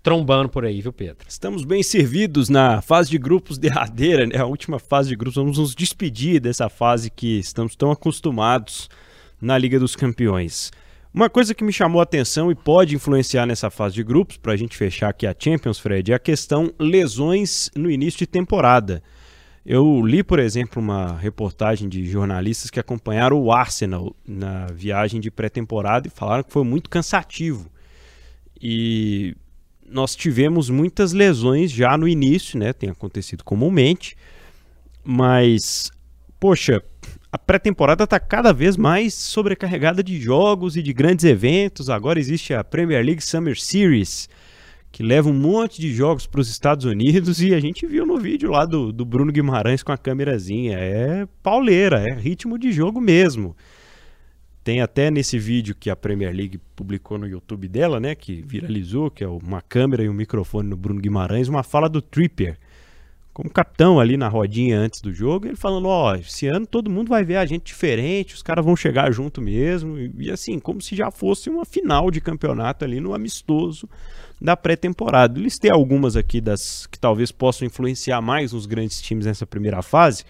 [0.08, 1.28] trombando por aí, viu, Pedro?
[1.28, 4.38] Estamos bem servidos na fase de grupos derradeira, né?
[4.38, 5.36] A última fase de grupos.
[5.36, 8.89] Vamos nos despedir dessa fase que estamos tão acostumados
[9.41, 10.72] na Liga dos Campeões.
[11.14, 14.53] Uma coisa que me chamou a atenção e pode influenciar nessa fase de grupos, para
[14.53, 19.03] a gente fechar aqui a Champions, Fred, é a questão lesões no início de temporada.
[19.66, 25.30] Eu li, por exemplo, uma reportagem de jornalistas que acompanharam o Arsenal na viagem de
[25.30, 27.70] pré-temporada e falaram que foi muito cansativo.
[28.62, 29.36] E
[29.89, 32.73] nós tivemos muitas lesões já no início, né?
[32.73, 34.15] Tem acontecido comumente.
[35.03, 35.89] Mas,
[36.39, 36.83] poxa,
[37.31, 41.89] a pré-temporada está cada vez mais sobrecarregada de jogos e de grandes eventos.
[41.89, 44.29] Agora existe a Premier League Summer Series,
[44.91, 47.41] que leva um monte de jogos para os Estados Unidos.
[47.41, 50.77] E a gente viu no vídeo lá do, do Bruno Guimarães com a câmerazinha.
[50.77, 53.55] É pauleira, é ritmo de jogo mesmo.
[54.68, 59.09] Tem até nesse vídeo que a Premier League publicou no YouTube dela, né, que viralizou,
[59.09, 62.57] que é uma câmera e um microfone no Bruno Guimarães, uma fala do Trippier,
[63.34, 67.07] como capitão ali na rodinha antes do jogo, ele falando, ó, esse ano todo mundo
[67.07, 70.82] vai ver a gente diferente, os caras vão chegar junto mesmo, e, e assim, como
[70.82, 73.88] se já fosse uma final de campeonato ali no amistoso
[74.41, 75.39] da pré-temporada.
[75.39, 80.26] Listei algumas aqui das que talvez possam influenciar mais os grandes times nessa primeira fase.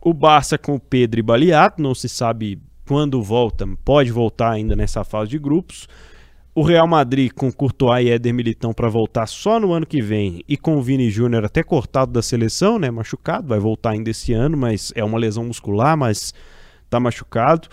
[0.00, 4.76] O Barça com o Pedro e Baleato, não se sabe quando volta, pode voltar ainda
[4.76, 5.88] nessa fase de grupos.
[6.54, 10.42] O Real Madrid com Courtois e Éder Militão para voltar só no ano que vem
[10.48, 14.32] e com o Vini Júnior até cortado da seleção, né, machucado, vai voltar ainda esse
[14.32, 16.32] ano, mas é uma lesão muscular, mas
[16.88, 17.68] tá machucado.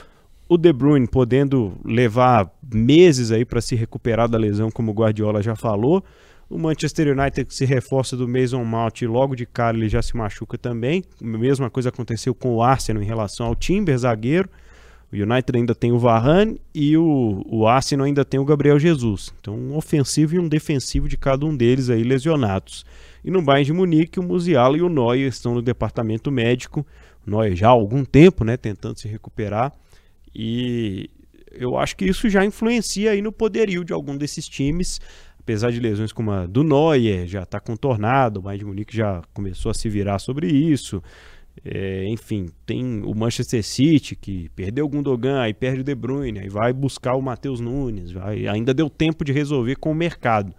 [0.49, 5.41] O De Bruyne podendo levar meses aí para se recuperar da lesão, como o Guardiola
[5.41, 6.03] já falou.
[6.49, 10.01] O Manchester United que se reforça do Mason Mount e logo de cara ele já
[10.01, 11.03] se machuca também.
[11.21, 14.49] A mesma coisa aconteceu com o Arsenal em relação ao Timber, zagueiro.
[15.13, 19.31] O United ainda tem o Varane e o, o Arsenal ainda tem o Gabriel Jesus.
[19.39, 22.83] Então, um ofensivo e um defensivo de cada um deles aí lesionados.
[23.23, 26.83] E no Bayern de Munique, o Musiala e o Neuer estão no departamento médico.
[27.27, 29.71] O Neuer já há algum tempo, né, tentando se recuperar.
[30.33, 31.11] E
[31.51, 34.99] eu acho que isso já influencia aí no poderio de algum desses times.
[35.39, 39.21] Apesar de lesões como a do Neuer, já está contornado, o Bayern de Munique já
[39.31, 41.03] começou a se virar sobre isso.
[41.63, 46.39] É, enfim, tem o Manchester City que perdeu o Gundogan, aí perde o De Bruyne,
[46.39, 50.53] aí vai buscar o Matheus Nunes, vai, ainda deu tempo de resolver com o mercado.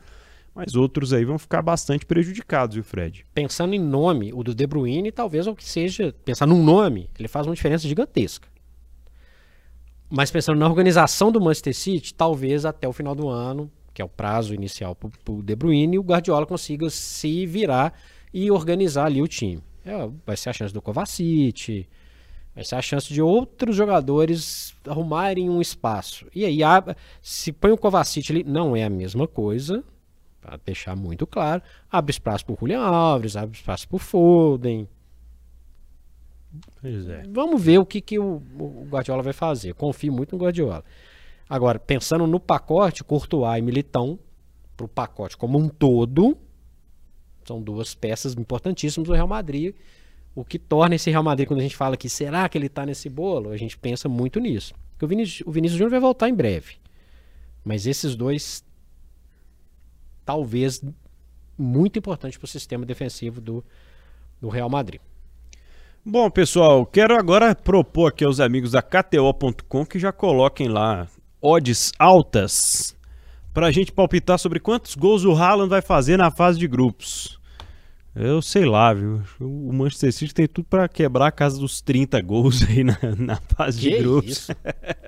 [0.54, 3.26] mas outros aí vão ficar bastante prejudicados, viu, Fred?
[3.34, 7.26] Pensando em nome, o do De Bruyne talvez o que seja, pensar num nome, ele
[7.26, 8.48] faz uma diferença gigantesca.
[10.08, 14.04] Mas pensando na organização do Manchester City, talvez até o final do ano, que é
[14.04, 17.92] o prazo inicial para o De Bruyne, o Guardiola consiga se virar
[18.32, 19.60] e organizar ali o time.
[19.84, 21.86] É, vai ser a chance do Kovacic,
[22.54, 26.26] vai ser a chance de outros jogadores arrumarem um espaço.
[26.34, 26.60] E aí,
[27.20, 29.84] se põe o Kovacic ali, não é a mesma coisa,
[30.40, 31.62] para deixar muito claro.
[31.90, 34.88] Abre espaço para o Julian Alves, abre espaço para o Foden.
[36.82, 37.22] É.
[37.30, 39.74] Vamos ver o que, que o, o, Guardiola vai fazer.
[39.74, 40.84] Confio muito no Guardiola.
[41.48, 44.18] Agora, pensando no pacote, Courtois e Militão,
[44.76, 46.36] para o pacote como um todo,
[47.46, 49.74] são duas peças importantíssimas do Real Madrid.
[50.34, 52.84] O que torna esse Real Madrid, quando a gente fala que será que ele está
[52.84, 54.74] nesse bolo, a gente pensa muito nisso.
[54.92, 56.76] Porque o Vinícius, o Vinícius Júnior vai voltar em breve.
[57.64, 58.64] Mas esses dois,
[60.24, 60.82] talvez,
[61.56, 63.64] muito importante para o sistema defensivo do,
[64.40, 65.00] do Real Madrid.
[66.04, 71.08] Bom, pessoal, quero agora propor aqui aos amigos da KTO.com que já coloquem lá
[71.40, 72.94] odds altas
[73.54, 77.38] para a gente palpitar sobre quantos gols o Haaland vai fazer na fase de grupos.
[78.14, 79.22] Eu sei lá, viu?
[79.40, 83.36] O Manchester City tem tudo para quebrar a casa dos 30 gols aí na, na
[83.36, 84.30] fase que de grupos.
[84.30, 84.52] Isso?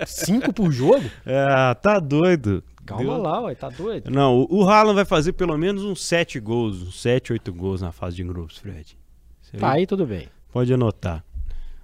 [0.07, 1.05] Cinco por jogo?
[1.27, 2.63] É, tá doido.
[2.85, 3.23] Calma Deu...
[3.23, 4.11] lá, ué, tá doido.
[4.11, 7.81] Não, o, o Haaland vai fazer pelo menos uns 7 gols, uns 7, 8 gols
[7.81, 8.97] na fase de grupos, Fred.
[9.59, 10.29] Tá aí tudo bem.
[10.53, 11.25] Pode anotar.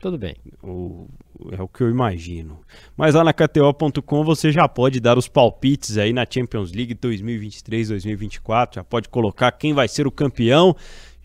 [0.02, 0.34] Tudo bem.
[0.60, 1.06] O,
[1.52, 2.58] é o que eu imagino.
[2.96, 8.74] Mas lá na KTO.com você já pode dar os palpites aí na Champions League 2023-2024.
[8.74, 10.74] Já pode colocar quem vai ser o campeão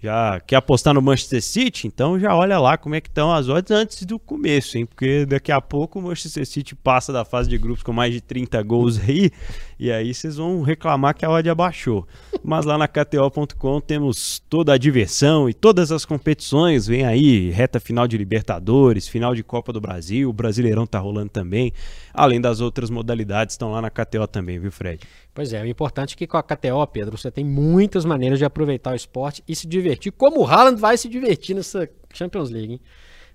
[0.02, 3.50] já quer apostar no Manchester City, então já olha lá como é que estão as
[3.50, 4.86] odds antes do começo, hein?
[4.86, 8.22] Porque daqui a pouco o Manchester City passa da fase de grupos com mais de
[8.22, 9.32] 30 gols aí,
[9.80, 12.08] e aí vocês vão reclamar que a odd abaixou.
[12.44, 17.80] Mas lá na KTO.com temos toda a diversão e todas as competições, vem aí reta
[17.80, 21.74] final de Libertadores, final de Copa do Brasil, o Brasileirão tá rolando também,
[22.14, 25.00] além das outras modalidades estão lá na KTO também, viu Fred?
[25.38, 28.46] Pois é, o importante é que com a KTO, Pedro, você tem muitas maneiras de
[28.46, 32.74] aproveitar o esporte e se divertir, como o Haaland vai se divertir nessa Champions League,
[32.74, 32.82] hein?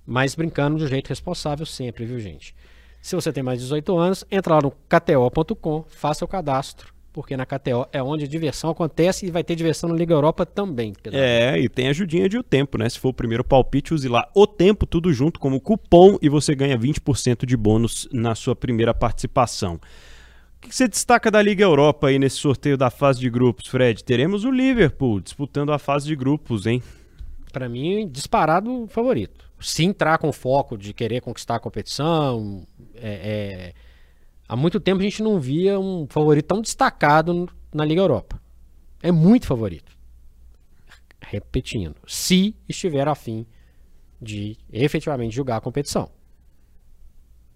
[0.04, 2.56] mas brincando de um jeito responsável sempre, viu, gente?
[3.00, 7.36] Se você tem mais de 18 anos, entra lá no kto.com, faça o cadastro, porque
[7.36, 10.94] na KTO é onde a diversão acontece e vai ter diversão na Liga Europa também.
[11.00, 11.16] Pedro.
[11.16, 12.88] É, e tem ajudinha de o tempo, né?
[12.88, 16.52] Se for o primeiro palpite, use lá o tempo, tudo junto como cupom e você
[16.52, 19.78] ganha 20% de bônus na sua primeira participação.
[20.64, 24.02] O que você destaca da Liga Europa aí nesse sorteio da fase de grupos, Fred?
[24.04, 26.80] Teremos o Liverpool disputando a fase de grupos, hein?
[27.52, 29.50] Para mim, disparado favorito.
[29.60, 33.74] Se entrar com foco de querer conquistar a competição, é, é...
[34.48, 38.40] há muito tempo a gente não via um favorito tão destacado na Liga Europa.
[39.02, 39.92] É muito favorito.
[41.20, 43.44] Repetindo, se estiver afim
[44.20, 46.08] de efetivamente jogar a competição.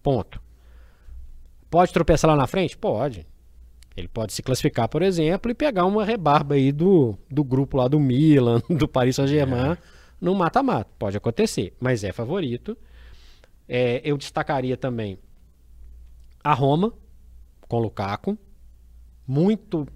[0.03, 0.46] Ponto.
[1.71, 2.77] Pode tropeçar lá na frente?
[2.77, 3.27] Pode.
[3.97, 7.89] Ele pode se classificar, por exemplo, e pegar uma rebarba aí do, do grupo lá
[7.89, 9.79] do Milan, do Paris Saint-Germain, é.
[10.21, 10.91] no mata-mata.
[10.99, 12.77] Pode acontecer, mas é favorito.
[13.67, 15.19] É, eu destacaria também
[16.45, 16.93] a Roma,
[17.67, 18.39] com Lukaku.
[19.27, 19.89] Muito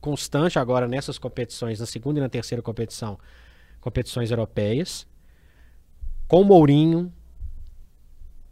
[0.00, 3.18] constante agora nessas competições, na segunda e na terceira competição,
[3.80, 5.06] competições europeias.
[6.26, 7.12] Com o Mourinho,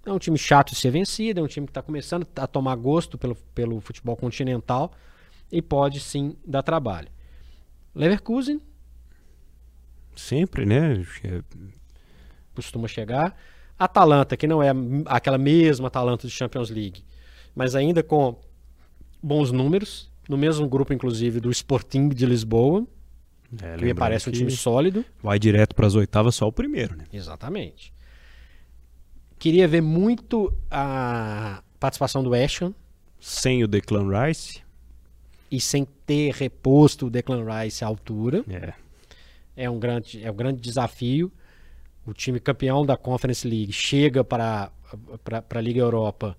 [0.04, 2.74] é um time chato de ser vencido, é um time que está começando a tomar
[2.76, 4.92] gosto pelo, pelo futebol continental
[5.52, 7.08] e pode sim dar trabalho.
[7.94, 8.60] Leverkusen.
[10.14, 11.04] Sempre, né?
[12.54, 13.36] Costuma chegar.
[13.78, 14.70] Atalanta, que não é
[15.06, 17.02] aquela mesma Atalanta de Champions League,
[17.54, 18.38] mas ainda com
[19.22, 22.86] bons números, no mesmo grupo, inclusive, do Sporting de Lisboa,
[23.60, 25.04] é, que me parece um time sólido.
[25.22, 27.04] Vai direto para as oitavas só o primeiro, né?
[27.12, 27.92] Exatamente.
[29.40, 32.74] Queria ver muito a participação do Ashton.
[33.18, 34.60] Sem o Declan Rice.
[35.50, 38.44] E sem ter reposto o Declan Rice à altura.
[38.46, 38.74] É.
[39.56, 41.32] É um grande, é um grande desafio.
[42.06, 44.70] O time campeão da Conference League chega para
[45.54, 46.36] a Liga Europa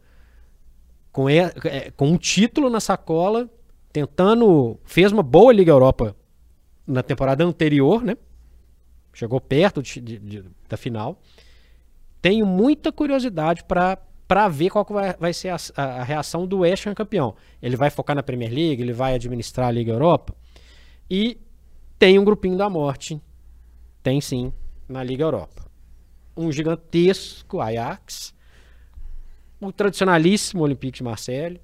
[1.11, 1.49] com, é,
[1.97, 3.49] com um título na sacola,
[3.91, 4.79] tentando.
[4.85, 6.15] Fez uma boa Liga Europa
[6.85, 8.15] na temporada anterior, né?
[9.11, 11.19] Chegou perto de, de, de, da final
[12.21, 16.93] tenho muita curiosidade para ver qual vai, vai ser a, a, reação do West Ham
[16.93, 17.35] campeão.
[17.61, 20.35] Ele vai focar na Premier League, ele vai administrar a Liga Europa.
[21.09, 21.39] E
[21.97, 23.19] tem um grupinho da morte.
[24.03, 24.53] Tem sim,
[24.87, 25.65] na Liga Europa.
[26.37, 28.33] Um gigantesco Ajax.
[29.59, 31.59] O tradicionalíssimo Olympique de Marseille.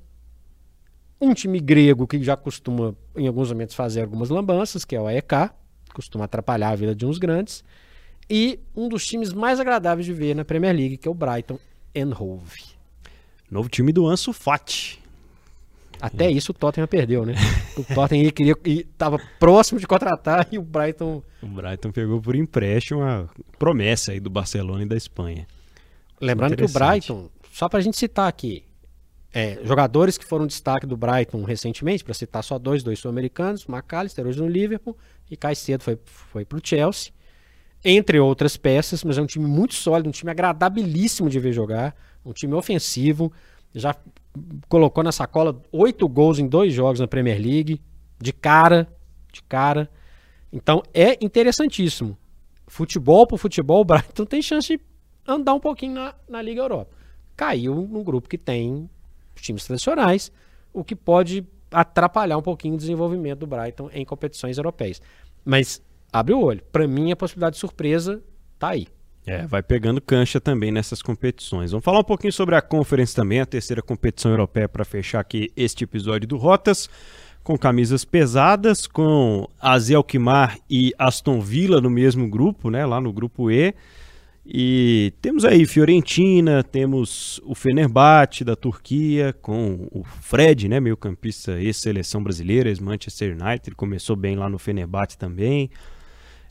[1.19, 5.07] Um time grego que já costuma, em alguns momentos, fazer algumas lambanças, que é o
[5.07, 5.51] AEK,
[5.93, 7.63] costuma atrapalhar a vida de uns grandes.
[8.29, 11.59] E um dos times mais agradáveis de ver na Premier League, que é o Brighton
[11.95, 12.61] and Hove.
[13.49, 15.01] Novo time do Ansu Fati.
[15.99, 17.33] Até isso o Tottenham perdeu, né?
[17.75, 21.23] O Tottenham queria e estava próximo de contratar e o Brighton.
[21.41, 25.47] O Brighton pegou por empréstimo a promessa aí do Barcelona e da Espanha.
[26.21, 28.63] Lembrando que o Brighton, só para a gente citar aqui,
[29.33, 34.25] é, jogadores que foram destaque do Brighton recentemente, para citar só dois, dois sul-americanos, McAllister
[34.25, 34.97] hoje no Liverpool
[35.29, 37.11] e Caicedo foi, foi para o Chelsea,
[37.83, 41.95] entre outras peças, mas é um time muito sólido, um time agradabilíssimo de ver jogar,
[42.25, 43.31] um time ofensivo,
[43.73, 43.95] já
[44.67, 47.81] colocou na sacola oito gols em dois jogos na Premier League,
[48.19, 48.87] de cara,
[49.31, 49.89] de cara.
[50.51, 52.17] Então é interessantíssimo.
[52.67, 54.81] Futebol por futebol, o Brighton tem chance de
[55.27, 56.91] andar um pouquinho na, na Liga Europa.
[57.35, 58.89] Caiu num grupo que tem
[59.35, 60.31] times tradicionais,
[60.73, 65.01] o que pode atrapalhar um pouquinho o desenvolvimento do Brighton em competições europeias.
[65.45, 65.81] Mas
[66.19, 66.61] abre o olho.
[66.71, 68.21] Para mim, a possibilidade de surpresa
[68.57, 68.87] tá aí.
[69.25, 71.71] É, vai pegando cancha também nessas competições.
[71.71, 75.51] Vamos falar um pouquinho sobre a Conference também, a terceira competição europeia para fechar aqui
[75.53, 76.89] este episódio do Rotas,
[77.43, 83.11] com camisas pesadas, com AZ Alkmaar e Aston Villa no mesmo grupo, né, lá no
[83.11, 83.75] grupo E.
[84.45, 91.59] E temos aí Fiorentina, temos o Fenerbahçe da Turquia, com o Fred, né, meio campista
[91.59, 95.69] ex-seleção brasileira, ex-Manchester United, ele começou bem lá no Fenerbahçe também.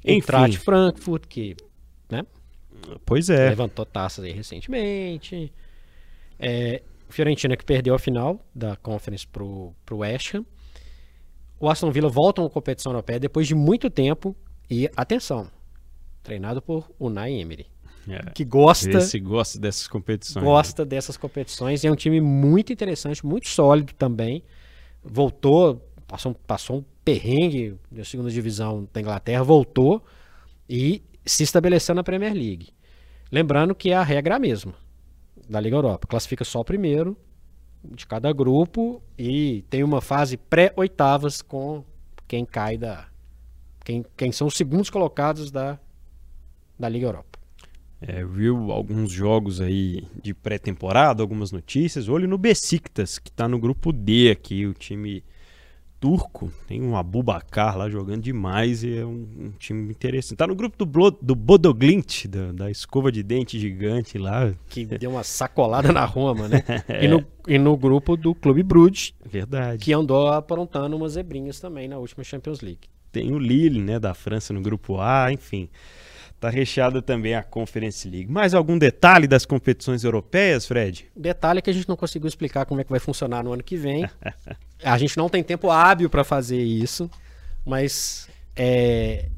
[0.06, 0.20] Enfim.
[0.58, 1.56] Frankfurt, que
[2.10, 2.22] né,
[3.04, 3.50] Pois é.
[3.50, 5.52] Levantou taças aí recentemente.
[6.38, 10.44] É, Fiorentina que perdeu a final da Conference pro, pro West Ham.
[11.58, 14.36] O Aston Villa volta a competição europeia depois de muito tempo.
[14.70, 15.50] E, atenção,
[16.22, 17.66] treinado por Unai Emery.
[18.08, 20.44] É, que gosta, esse gosta dessas competições.
[20.44, 20.90] Gosta né?
[20.90, 21.82] dessas competições.
[21.82, 24.44] E é um time muito interessante, muito sólido também.
[25.02, 30.04] Voltou, passou, passou um perrengue na segunda divisão da Inglaterra, voltou
[30.68, 32.70] e se estabeleceu na Premier League.
[33.30, 34.74] Lembrando que a regra é a mesma
[35.48, 36.08] da Liga Europa.
[36.08, 37.16] Classifica só o primeiro
[37.84, 41.84] de cada grupo e tem uma fase pré-oitavas com
[42.26, 43.06] quem cai da.
[43.84, 45.78] Quem, quem são os segundos colocados da,
[46.76, 47.38] da Liga Europa.
[48.00, 52.08] É, viu alguns jogos aí de pré-temporada, algumas notícias.
[52.08, 55.22] Olho no Besiktas, que está no grupo D aqui, o time
[56.06, 60.38] turco, tem um Abubacar lá jogando demais e é um, um time interessante.
[60.38, 64.54] Tá no grupo do, Blo, do Bodoglint, da, da, escova de dente gigante lá.
[64.68, 66.62] Que deu uma sacolada na Roma, né?
[66.86, 67.04] é.
[67.04, 69.14] e, no, e no grupo do Clube Bruges.
[69.24, 69.84] Verdade.
[69.84, 72.88] Que andou aprontando umas zebrinhas também na última Champions League.
[73.10, 75.68] Tem o Lille, né, da França no grupo A, enfim.
[76.38, 78.30] Tá recheada também a Conference League.
[78.30, 81.10] Mais algum detalhe das competições europeias, Fred?
[81.16, 83.76] Detalhe que a gente não conseguiu explicar como é que vai funcionar no ano que
[83.76, 84.08] vem.
[84.84, 87.10] a gente não tem tempo hábil para fazer isso,
[87.64, 89.30] mas é,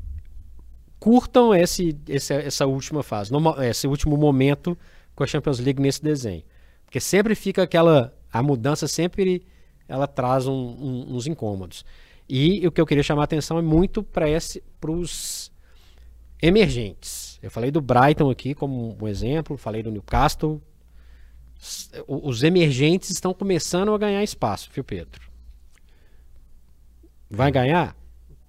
[0.99, 3.33] curtam esse, esse, essa última fase,
[3.69, 4.77] esse último momento
[5.15, 6.43] com a Champions League nesse desenho.
[6.85, 8.13] Porque sempre fica aquela.
[8.33, 9.45] A mudança sempre
[9.89, 11.85] ela traz um, um, uns incômodos.
[12.29, 14.27] E o que eu queria chamar a atenção é muito para
[14.89, 15.51] os
[16.41, 17.39] emergentes.
[17.43, 20.63] Eu falei do Brighton aqui como um exemplo, falei do Newcastle.
[22.07, 25.29] Os emergentes estão começando a ganhar espaço, viu, Pedro?
[27.29, 27.97] Vai ganhar?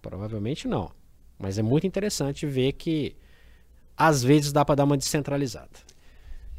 [0.01, 0.91] Provavelmente não.
[1.37, 3.15] Mas é muito interessante ver que
[3.97, 5.89] às vezes dá para dar uma descentralizada.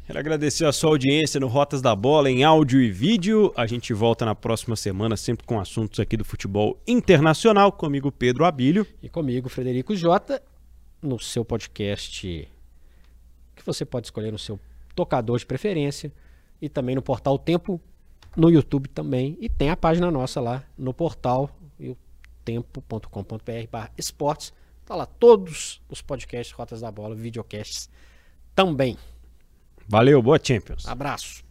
[0.05, 3.53] Quero agradecer a sua audiência no Rotas da Bola em áudio e vídeo.
[3.55, 7.71] A gente volta na próxima semana, sempre com assuntos aqui do futebol internacional.
[7.71, 8.85] Comigo, Pedro Abílio.
[9.01, 10.41] E comigo, Frederico Jota
[11.01, 12.47] no seu podcast
[13.55, 14.59] que você pode escolher no seu
[14.95, 16.11] tocador de preferência
[16.61, 17.81] e também no portal Tempo
[18.35, 21.49] no YouTube também e tem a página nossa lá no portal
[22.43, 24.53] tempo.com.br esportes
[24.85, 27.89] tá lá todos os podcasts Rotas da Bola, videocasts
[28.53, 28.97] também.
[29.87, 30.85] Valeu, boa Champions.
[30.87, 31.50] Abraço.